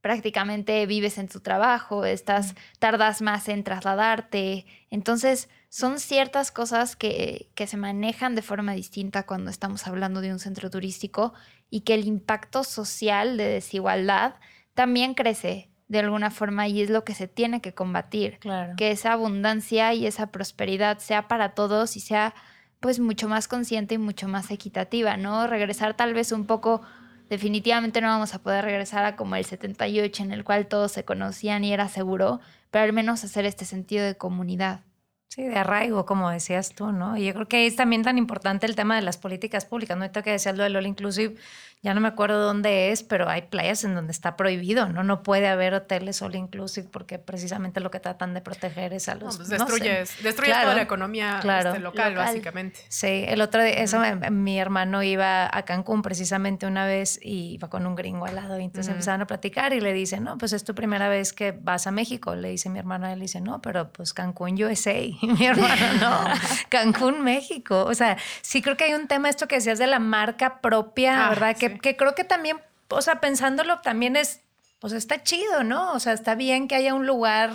[0.00, 4.64] prácticamente vives en tu trabajo, estás tardas más en trasladarte.
[4.90, 10.32] Entonces, son ciertas cosas que, que se manejan de forma distinta cuando estamos hablando de
[10.32, 11.34] un centro turístico
[11.70, 14.36] y que el impacto social de desigualdad
[14.74, 18.38] también crece de alguna forma y es lo que se tiene que combatir.
[18.38, 18.74] Claro.
[18.76, 22.34] Que esa abundancia y esa prosperidad sea para todos y sea
[22.80, 25.46] pues mucho más consciente y mucho más equitativa, ¿no?
[25.46, 26.82] Regresar tal vez un poco,
[27.28, 31.04] definitivamente no vamos a poder regresar a como el 78 en el cual todos se
[31.04, 32.40] conocían y era seguro,
[32.70, 34.82] pero al menos hacer este sentido de comunidad.
[35.30, 37.16] Sí, de arraigo, como decías tú, ¿no?
[37.18, 39.94] Y yo creo que es también tan importante el tema de las políticas públicas.
[39.96, 41.34] No ahorita que decías lo del All Inclusive,
[41.82, 45.04] ya no me acuerdo dónde es, pero hay playas en donde está prohibido, ¿no?
[45.04, 49.14] No puede haber hoteles All Inclusive porque precisamente lo que tratan de proteger es a
[49.14, 49.36] No, los...
[49.36, 49.62] pues no sé.
[49.64, 51.68] destruyes, destruyes Claro, toda la economía claro.
[51.70, 52.26] este, local, Local.
[52.26, 52.80] básicamente.
[52.88, 57.52] Sí, el otro día, eso, me- mi hermano iba a Cancún precisamente una vez y
[57.54, 60.36] iba con un gringo al lado y entonces empezaron a platicar y le dice, no,
[60.38, 62.34] pues es tu primera vez que vas a México.
[62.34, 64.94] Le dice mi hermano, él dice, no, pero pues Cancún, USA.
[64.98, 66.20] Y mi hermano, no,
[66.68, 67.84] Cancún, México.
[67.84, 71.26] O sea, sí creo que hay un tema, esto que decías de la marca propia,
[71.26, 71.56] Ah, ¿verdad?
[71.56, 74.40] Que, que creo que también, o sea, pensándolo también es
[74.80, 75.92] pues está chido, ¿no?
[75.92, 77.50] O sea, está bien que haya un lugar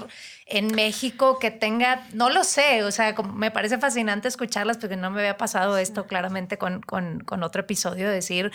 [0.45, 5.09] en México que tenga, no lo sé, o sea, me parece fascinante escucharlas porque no
[5.09, 8.51] me había pasado esto claramente con, con, con otro episodio, de decir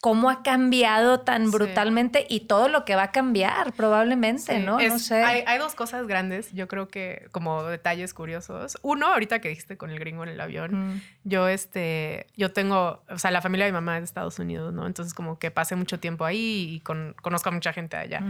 [0.00, 1.50] cómo ha cambiado tan Sí.
[1.50, 4.78] brutalmente y todo lo que va a cambiar probablemente, Sí, ¿no?
[5.00, 5.24] sé.
[5.24, 8.78] Hay, hay dos cosas grandes, yo creo que como detalles curiosos.
[8.82, 13.02] Uno, ahorita que dijiste con el gringo en el avión, Mm, yo este, yo tengo,
[13.10, 14.86] o sea, la familia de mi mamá es de Estados Unidos, ¿no?
[14.86, 18.22] Entonces como que pasé mucho tiempo ahí y con- conozco a mucha gente allá.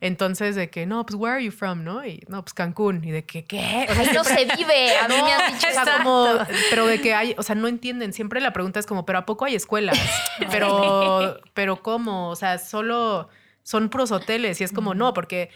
[0.00, 2.04] Entonces de que, no, pues, where are you from, no?
[2.06, 3.02] Y no, pues Cancún.
[3.04, 3.86] Y de que, ¿qué?
[3.90, 6.28] O sea, Ahí no se vive, a mí me han dicho o sea, como,
[6.70, 8.12] pero de que hay, o sea, no entienden.
[8.12, 9.98] Siempre la pregunta es como, ¿pero a poco hay escuelas?
[10.50, 11.15] pero,
[11.54, 12.30] pero ¿cómo?
[12.30, 13.28] O sea, solo
[13.62, 15.50] son puros hoteles y es como, no, porque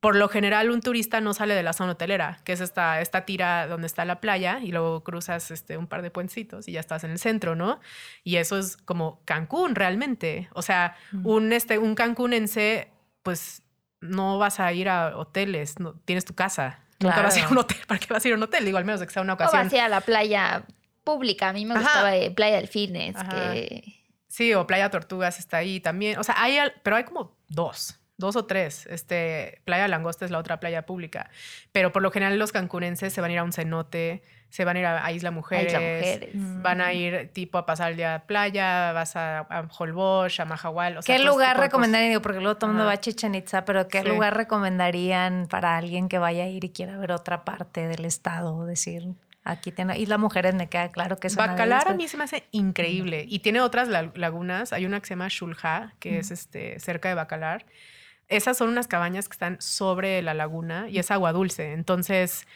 [0.00, 3.24] por lo general un turista no sale de la zona hotelera, que es esta, esta
[3.24, 6.80] tira donde está la playa y luego cruzas este, un par de puentecitos y ya
[6.80, 7.80] estás en el centro, ¿no?
[8.22, 10.48] Y eso es como Cancún realmente.
[10.52, 12.88] O sea, un, este, un cancúnense,
[13.22, 13.62] pues
[14.00, 16.78] no vas a ir a hoteles, no, tienes tu casa.
[17.00, 17.78] Nunca vas a ir a un hotel.
[17.88, 18.64] ¿Para qué vas a ir a un hotel?
[18.64, 19.64] Digo, al menos de que sea una O ocasión.
[19.64, 20.64] vas a ir a la playa
[21.02, 21.48] pública.
[21.48, 21.82] A mí me Ajá.
[21.82, 23.30] gustaba eh, Playa Delfines, Ajá.
[23.30, 23.95] que
[24.36, 26.18] Sí, o Playa Tortugas está ahí también.
[26.18, 27.98] O sea, hay, pero hay como dos.
[28.18, 28.84] dos o tres.
[28.84, 31.30] Este, Playa Langosta es la otra playa pública.
[31.72, 34.20] Pero por lo general los cancunenses se van a ir a un cenote,
[34.50, 36.30] se van a ir a, Isla Mujeres, Isla Mujeres.
[36.62, 40.44] van a ir tipo a pasar el día a playa, vas a, a Holbox, a
[40.44, 40.98] Mahahual.
[40.98, 42.10] O sea, ¿Qué lugar recomendarían?
[42.10, 44.08] Digo, porque luego todo el mundo va a Chichen Itza, pero ¿qué Sí.
[44.08, 48.66] lugar recomendarían para alguien que vaya a ir y quiera ver otra parte del estado?
[48.66, 49.08] Decir,
[49.46, 52.16] aquí tiene Isla Mujeres, me queda claro que es una de Bacalar a mí se
[52.16, 53.24] me hace increíble.
[53.28, 54.72] Y tiene otras la- lagunas.
[54.72, 57.64] Hay una que se llama Shulja, que es este, cerca de Bacalar.
[58.28, 61.72] Esas son unas cabañas que están sobre la laguna y es agua dulce.
[61.72, 62.46] Entonces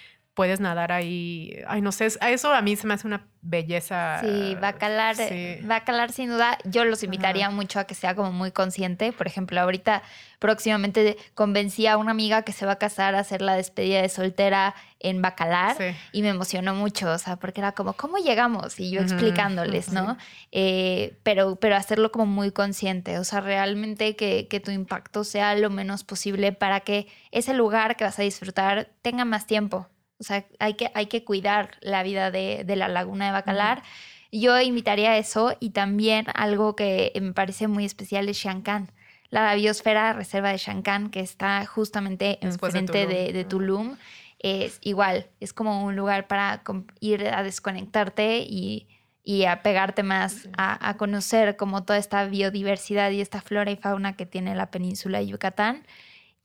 [0.41, 1.55] puedes nadar ahí.
[1.69, 2.07] Ay, no sé.
[2.07, 4.21] Eso a mí se me hace una belleza.
[4.23, 5.59] Sí, Bacalar, Sí.
[5.65, 9.13] Bacalar sin duda, yo los invitaría mucho a que sea como muy consciente.
[9.13, 10.03] Por ejemplo, ahorita
[10.39, 14.09] próximamente convencí a una amiga que se va a casar a hacer la despedida de
[14.09, 15.95] soltera en Bacalar Sí.
[16.13, 18.81] y me emocionó mucho, o sea, porque era como, ¿cómo llegamos?
[18.81, 20.17] Y yo explicándoles, ¿no?
[20.53, 25.55] Eh, pero, pero hacerlo como muy consciente, o sea, realmente que, que tu impacto sea
[25.55, 29.87] lo menos posible para que ese lugar que vas a disfrutar tenga más tiempo.
[30.21, 33.83] O sea, hay que, hay que cuidar la vida de, de la laguna de Bacalar.
[34.31, 38.93] Yo invitaría a eso y también algo que me parece muy especial es Shankan.
[39.31, 43.27] La biosfera reserva de Shankan, que está justamente Después de enfrente Tulum.
[43.27, 43.97] de, de Tulum,
[44.39, 46.63] es igual, es como un lugar para
[47.01, 48.89] ir a desconectarte y,
[49.23, 53.77] y a pegarte más, a, a conocer como toda esta biodiversidad y esta flora y
[53.77, 55.87] fauna que tiene la península de Yucatán.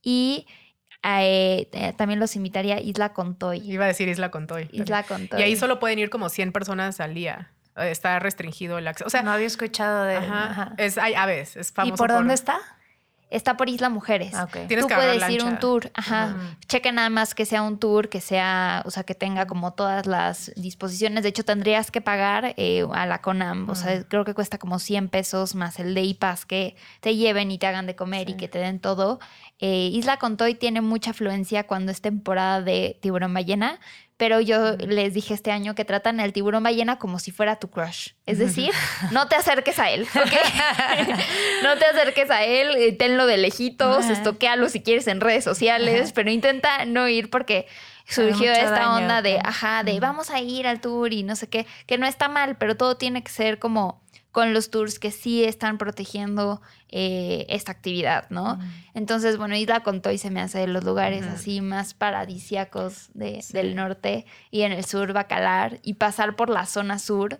[0.02, 0.46] Y
[1.06, 3.60] eh, eh, también los invitaría a Isla Contoy.
[3.60, 4.70] Iba a decir Isla Contoy.
[4.72, 5.40] Isla Contoy.
[5.40, 7.52] Y ahí solo pueden ir como 100 personas al día.
[7.76, 9.08] Está restringido el acceso.
[9.08, 10.16] O sea, no había escuchado de...
[10.16, 10.74] ajá, ajá.
[10.78, 12.60] es hay aves, es ¿Y famoso por dónde está?
[13.32, 14.34] Está por Isla Mujeres.
[14.34, 16.36] Ah, Tú que puedes ir un tour, ajá.
[16.94, 20.52] Nada más que sea un tour, que sea, o sea, que tenga como todas las
[20.56, 21.24] disposiciones.
[21.24, 23.70] De hecho, tendrías que pagar eh, a la CONAM.
[23.70, 27.50] O sea, creo que cuesta como 100 pesos más el Day Pass que te lleven
[27.52, 29.20] y te hagan de comer y que te den todo.
[29.60, 33.80] Eh, Isla Contoy tiene mucha afluencia cuando es temporada de tiburón ballena.
[34.18, 37.70] Pero yo les dije este año que tratan al tiburón ballena como si fuera tu
[37.70, 38.12] crush.
[38.26, 38.72] Es decir,
[39.12, 40.32] no te acerques a él, ¿ok?
[41.64, 44.14] no te acerques a él, eh, tenlo de lejitos, Ajá.
[44.14, 47.68] estoquealo si quieres en redes sociales, pero intenta no ir porque
[48.08, 51.50] surgió esta daño, onda de, ajá, de vamos a ir al tour y no sé
[51.50, 54.02] qué, que no está mal, pero todo tiene que ser como
[54.36, 58.60] con los tours que sí están protegiendo eh, esta actividad, ¿no?
[58.94, 61.94] Entonces, bueno, Isla Contoy se me hace de los lugares así más
[63.14, 63.54] de- Sí.
[63.54, 67.40] del norte y en el sur Bacalar y pasar por la zona sur,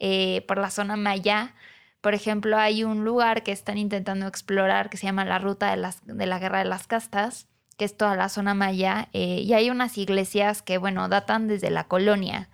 [0.00, 1.54] eh, por la zona Maya.
[2.00, 5.76] Por ejemplo, hay un lugar que están intentando explorar que se llama la Ruta de,
[5.76, 7.46] las, de la Guerra de las Castas,
[7.78, 11.70] que es toda la zona Maya, eh, y hay unas iglesias que, bueno, datan desde
[11.70, 12.50] la colonia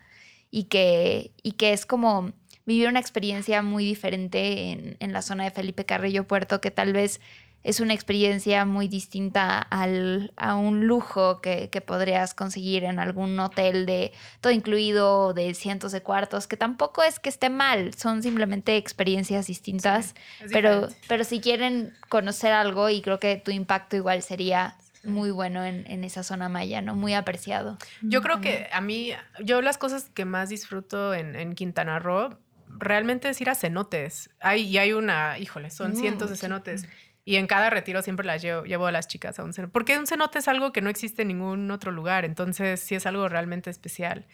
[0.51, 2.33] y que, y que es como
[2.69, 6.93] vivir una experiencia muy diferente en, en la zona de Felipe Carrillo Puerto, que tal
[6.93, 7.19] vez
[7.65, 13.41] es una experiencia muy distinta al, a un lujo que, que podrías conseguir en algún
[13.41, 14.13] hotel de
[14.43, 19.47] todo incluido, de cientos de cuartos, que tampoco es que esté mal, son simplemente experiencias
[19.47, 20.15] distintas,
[20.53, 25.65] pero, pero si quieren conocer algo y creo que tu impacto igual sería muy bueno
[25.65, 26.95] en, en esa zona maya, ¿no?
[26.95, 27.79] Muy apreciado.
[28.03, 29.13] Yo creo que a mí,
[29.43, 32.37] yo las cosas que más disfruto en, en Quintana Roo
[32.71, 34.31] realmente es ir a cenotes.
[34.41, 36.41] Hay, y hay una, híjole, son Mm, cientos de sí.
[36.43, 36.87] cenotes.
[37.25, 39.73] Y en cada retiro siempre las llevo, llevo a las chicas a un cenote.
[39.73, 42.25] Porque un cenote es algo que no existe en ningún otro lugar.
[42.25, 44.27] Entonces sí es algo realmente especial.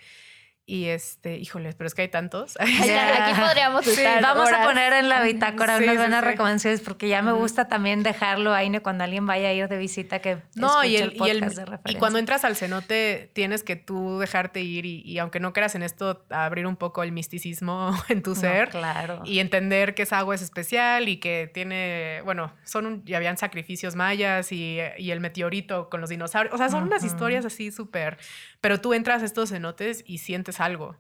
[0.67, 2.57] Y este, híjoles, pero es que hay tantos.
[2.87, 3.27] Ya.
[3.29, 4.23] Aquí podríamos Sí, estar.
[4.23, 7.69] vamos a poner en la bitácora Sí, unas sí, buenas recomendaciones porque ya me gusta
[7.69, 11.29] también dejarlo ahí cuando alguien vaya a ir de visita que No, y, el, y,
[11.29, 11.99] el- podcast de y referencia.
[11.99, 15.83] cuando entras al cenote tienes que tú dejarte ir y, y aunque no creas en
[15.83, 19.21] esto, abrir un poco el misticismo en tu No, ser claro.
[19.27, 23.37] y entender que esa agua es especial y que tiene, bueno, son un- y habían
[23.37, 27.71] sacrificios mayas y, y el meteorito con los dinosaurios, o sea, son unas historias así
[27.71, 28.17] súper,
[28.63, 30.97] pero tú entras a estos cenotes y sientes algo.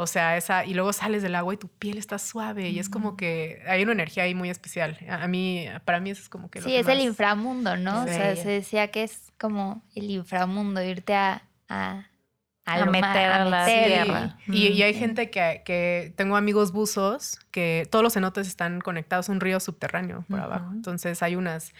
[0.00, 2.88] O sea, esa, y luego sales del agua y tu piel está suave y es
[2.88, 4.96] como que hay una energía ahí muy especial.
[5.08, 7.76] A, a mí, para mí eso es como que lo Sí, que es el inframundo,
[7.76, 8.02] ¿no?
[8.02, 12.04] O sea, se decía que es como el inframundo, irte a, a,
[12.64, 14.38] A meter a la meter y- tierra.
[14.46, 19.28] Y, y hay gente que, que tengo amigos buzos que todos los cenotes están conectados
[19.28, 20.70] a un río subterráneo por abajo.
[20.72, 21.72] Entonces hay unas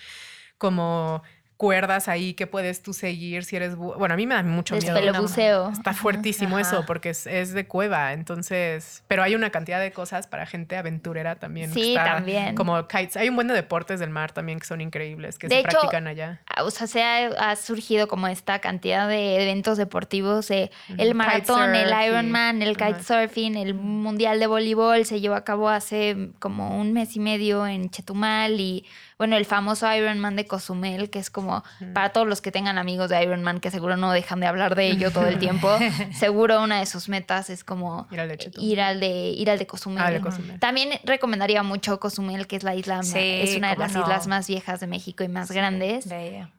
[0.57, 1.23] como
[1.59, 3.75] cuerdas ahí que puedes tú seguir si eres...
[3.75, 5.21] Bueno, a mí me da mucho miedo.
[5.21, 5.71] buceo.
[5.71, 9.03] Está fuertísimo eso porque es, es, de cueva, entonces...
[9.09, 11.75] Pero hay una cantidad de cosas para gente aventurera también.
[11.75, 12.55] Sí, también.
[12.55, 13.17] Como kites.
[13.17, 16.41] Hay un buen de deportes del mar también que son increíbles, que se practican allá.
[16.63, 22.63] O sea, se ha, surgido como esta cantidad de eventos deportivos, el maratón, el Ironman,
[22.63, 27.21] el kitesurfing, el mundial de voleibol se llevó a cabo hace como un mes y
[27.21, 28.87] medio en Chetumal y
[29.19, 31.48] bueno, el famoso Iron Man de Cozumel, que es como
[31.95, 34.75] para todos los que tengan amigos de Iron Man, que seguro no dejan de hablar
[34.75, 35.69] de ello todo el tiempo,
[36.13, 39.59] seguro una de sus metas es como ir al de, ir al de, ir al
[39.59, 40.23] de Cozumel.
[40.23, 44.49] Ah, También recomendaría mucho Cozumel, que es la isla, es una de las islas más
[44.49, 46.09] viejas de México y más grandes.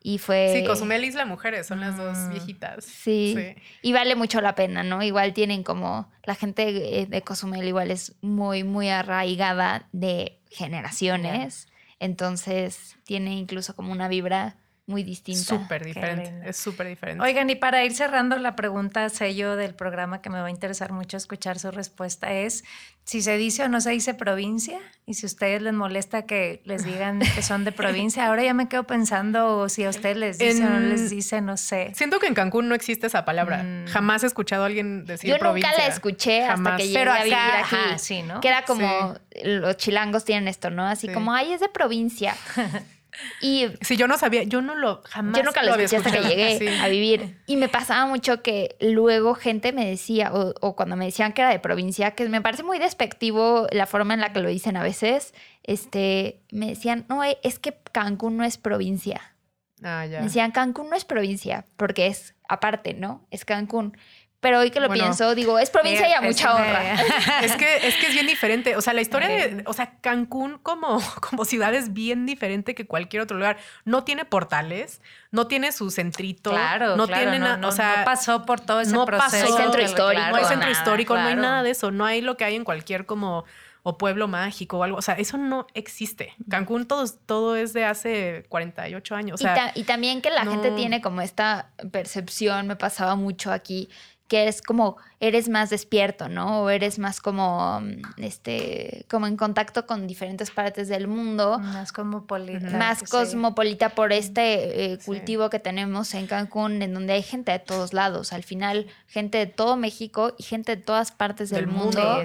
[0.02, 0.54] Y fue...
[0.56, 2.30] Sí, Cozumel Isla Mujeres, son las dos mm.
[2.32, 2.86] viejitas.
[2.86, 3.36] Sí.
[3.36, 3.62] sí.
[3.82, 5.02] Y vale mucho la pena, ¿no?
[5.04, 11.68] Igual tienen como, la gente de Cozumel igual es muy, muy arraigada de generaciones.
[12.00, 14.56] Entonces tiene incluso como una vibra
[14.90, 15.44] muy distinta.
[15.44, 17.24] Súper diferente, es súper diferente.
[17.24, 20.92] Oigan, y para ir cerrando la pregunta sello del programa que me va a interesar
[20.92, 22.64] mucho escuchar su respuesta es
[23.04, 26.62] si se dice o no se dice provincia y si a ustedes les molesta que
[26.66, 28.28] les digan que son de provincia.
[28.28, 31.58] Ahora ya me quedo pensando si a ustedes les dice o no les dice, no
[31.58, 31.92] sé.
[31.96, 33.64] Siento que en Cancún no existe esa palabra.
[33.64, 33.88] Mm.
[33.88, 35.72] Jamás he escuchado a alguien decir provincia.
[35.72, 37.78] Yo nunca la escuché hasta que llegué a vivir aquí.
[37.98, 38.42] sí, ¿no?
[38.42, 40.86] Que era como los chilangos tienen esto, ¿no?
[40.86, 42.36] Así como, ay, es de provincia.
[43.42, 45.38] Y si yo no sabía, yo no lo jamás.
[45.38, 47.38] Yo nunca lo, escuché hasta que llegué a vivir.
[47.48, 51.52] Y me pasaba mucho que luego gente me decía, o, cuando me decían que era
[51.52, 54.84] de provincia, que me parece muy despectivo la forma en la que lo dicen a
[54.84, 55.34] veces,
[55.64, 59.36] este, me decían, no, es que Cancún no es provincia.
[59.84, 60.20] Ah, ya.
[60.20, 63.26] Me decían, Cancún no es provincia, porque es aparte, ¿no?
[63.32, 63.98] Es Cancún.
[64.42, 66.96] Pero hoy que lo pienso, digo, es provincia y a mucha honra.
[67.42, 68.78] Es que, es que es bien diferente.
[68.78, 72.86] O sea, la historia de, o sea, Cancún como, como ciudad es bien diferente que
[72.86, 73.58] cualquier otro lugar.
[73.84, 76.52] No tiene portales, no tiene su centrito.
[76.52, 77.68] Claro, no tiene nada.
[77.68, 79.50] o sea, no pasó por todo ese proceso.
[79.50, 80.30] No hay centro histórico.
[80.30, 81.92] no hay centro histórico, no hay nada de eso.
[81.92, 83.46] No hay lo que hay en cualquier como
[83.84, 84.98] o pueblo mágico o algo.
[84.98, 86.34] O sea, eso no existe.
[86.50, 89.42] Cancún todo, todo es de hace 48 años.
[89.76, 93.90] y, también que la gente tiene como esta percepción, me pasaba mucho aquí,
[94.30, 96.62] que es como eres más despierto, ¿no?
[96.62, 101.60] O eres más como, mm, este, como en contacto con diferentes partes del mundo.
[101.60, 102.70] Más cosmopolita.
[102.70, 107.60] Más cosmopolita por este eh, cultivo que tenemos en Cancún, en donde hay gente de
[107.60, 108.32] todos lados.
[108.32, 112.24] Al final, gente de todo México y gente de todas partes del, mundo,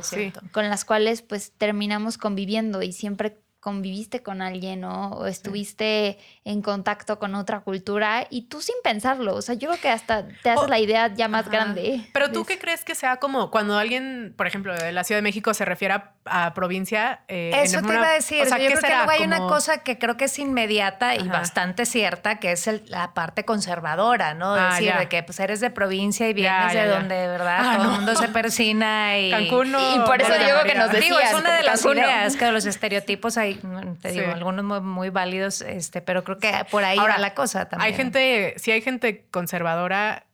[0.53, 7.19] con las cuales pues terminamos conviviendo y siempre conviviste con alguien o estuviste en contacto
[7.19, 10.69] con otra cultura y tú sin pensarlo, o sea, yo creo que hasta te haces
[10.69, 12.07] la idea ya más grande.
[12.12, 15.23] Pero tú qué crees que sea como cuando alguien, por ejemplo, de la Ciudad de
[15.23, 16.14] México se refiere a,
[16.55, 17.20] provincia?
[17.29, 19.79] Eh, Eso te iba a decir, o sea, yo creo que luego hay una cosa
[19.79, 24.55] que creo que es inmediata y bastante cierta, que es la parte conservadora, ¿no?
[24.55, 27.59] Ah, decir, de que pues eres de provincia y vienes de donde, de ¿verdad?
[27.61, 29.31] Ah, todo el mundo se persina y...
[29.31, 31.05] Cancún y, por eso digo que nos decías.
[31.05, 33.61] Digo, es una de las ideas que los estereotipos hay
[34.01, 37.87] te digo, algunos muy, válidos, este, pero creo que por ahí va la cosa también.
[37.87, 40.25] Hay gente, sí hay gente conservadora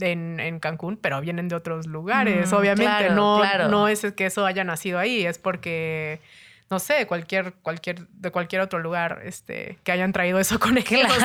[0.00, 3.10] en, en Cancún, pero vienen de otros lugares, mm, obviamente.
[3.10, 6.20] no, no es que eso haya nacido ahí, es porque
[6.70, 11.18] no sé, cualquier, cualquier, de cualquier otro lugar este, que hayan traído eso con ellos.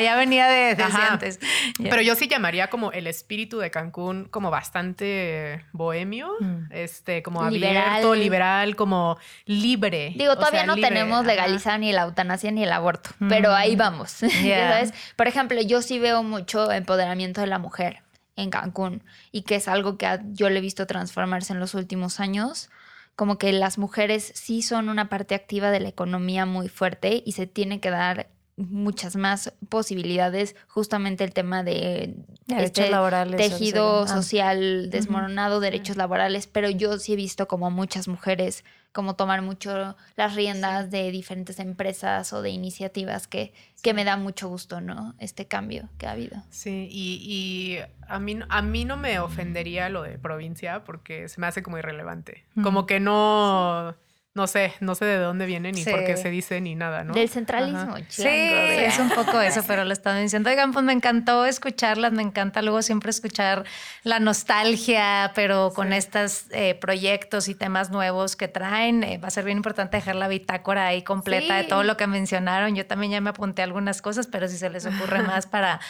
[0.00, 1.40] ya, venía de, antes.
[1.78, 6.72] Pero yo sí llamaría como el espíritu de Cancún como bastante bohemio, mm.
[6.72, 10.12] este, como abierto, liberal, como libre.
[10.16, 13.78] Digo, todavía no tenemos legalizada ni la eutanasia ni el aborto, pero ahí mm.
[13.78, 14.16] vamos.
[15.16, 18.02] Por ejemplo, yo sí veo mucho empoderamiento de la mujer
[18.36, 19.02] en Cancún
[19.32, 22.68] y que es algo que yo le he visto transformarse en los últimos años
[23.16, 27.32] como que las mujeres sí son una parte activa de la economía muy fuerte y
[27.32, 32.14] se tiene que dar muchas más posibilidades, justamente el tema de
[32.46, 32.90] este
[33.36, 38.64] tejido social desmoronado, derechos laborales, pero yo sí he visto como muchas mujeres
[38.96, 44.16] como tomar mucho las riendas de diferentes empresas o de iniciativas que, que me da
[44.16, 45.14] mucho gusto, ¿no?
[45.18, 46.42] Este cambio que ha habido.
[46.48, 47.78] Sí, y, y,
[48.08, 51.76] a, mí, a mí no me ofendería lo de provincia porque se me hace como
[51.76, 52.46] irrelevante.
[52.62, 53.94] Como que no
[54.36, 57.14] no sé, no sé de dónde viene ni por qué se dice ni nada, ¿no?
[57.14, 57.96] Del centralismo.
[58.08, 60.50] Sí, es un poco eso, pero lo estaba diciendo.
[60.50, 63.64] Oigan, pues me encantó escucharlas, me encanta luego siempre escuchar
[64.02, 69.04] la nostalgia, pero con estos eh, proyectos y temas nuevos que traen.
[69.04, 72.06] Eh, va a ser bien importante dejar la bitácora ahí completa de todo lo que
[72.06, 72.76] mencionaron.
[72.76, 75.80] Yo también ya me apunté algunas cosas, pero si se les ocurre más para,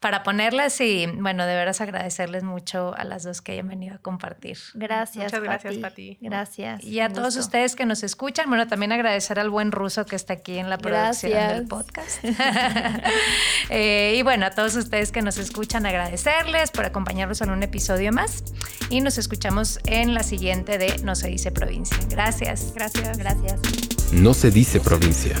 [0.00, 3.98] para ponerlas y bueno, de veras agradecerles mucho a las dos que hayan venido a
[3.98, 4.58] compartir.
[4.74, 5.24] Gracias.
[5.24, 6.18] Muchas gracias, Pati.
[6.20, 6.84] Gracias.
[6.84, 10.34] Y a todos ustedes que nos escuchan, bueno, también agradecer al buen ruso que está
[10.34, 12.24] aquí en la producción del podcast.
[13.68, 18.12] Eh, y bueno, a todos ustedes que nos escuchan, agradecerles por acompañarnos en un episodio
[18.12, 18.44] más
[18.90, 21.96] y nos escuchamos en la siguiente de No se dice provincia.
[22.08, 22.72] Gracias.
[22.74, 23.18] Gracias.
[23.18, 23.60] Gracias.
[24.12, 25.36] No se dice provincia.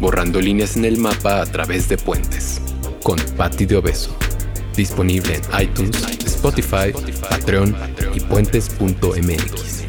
[0.00, 2.60] Borrando líneas en el mapa a través de puentes.
[3.02, 4.14] Con Patti de Obeso.
[4.76, 7.74] Disponible en iTunes, Spotify, Patreon
[8.14, 9.87] y puentes.mx.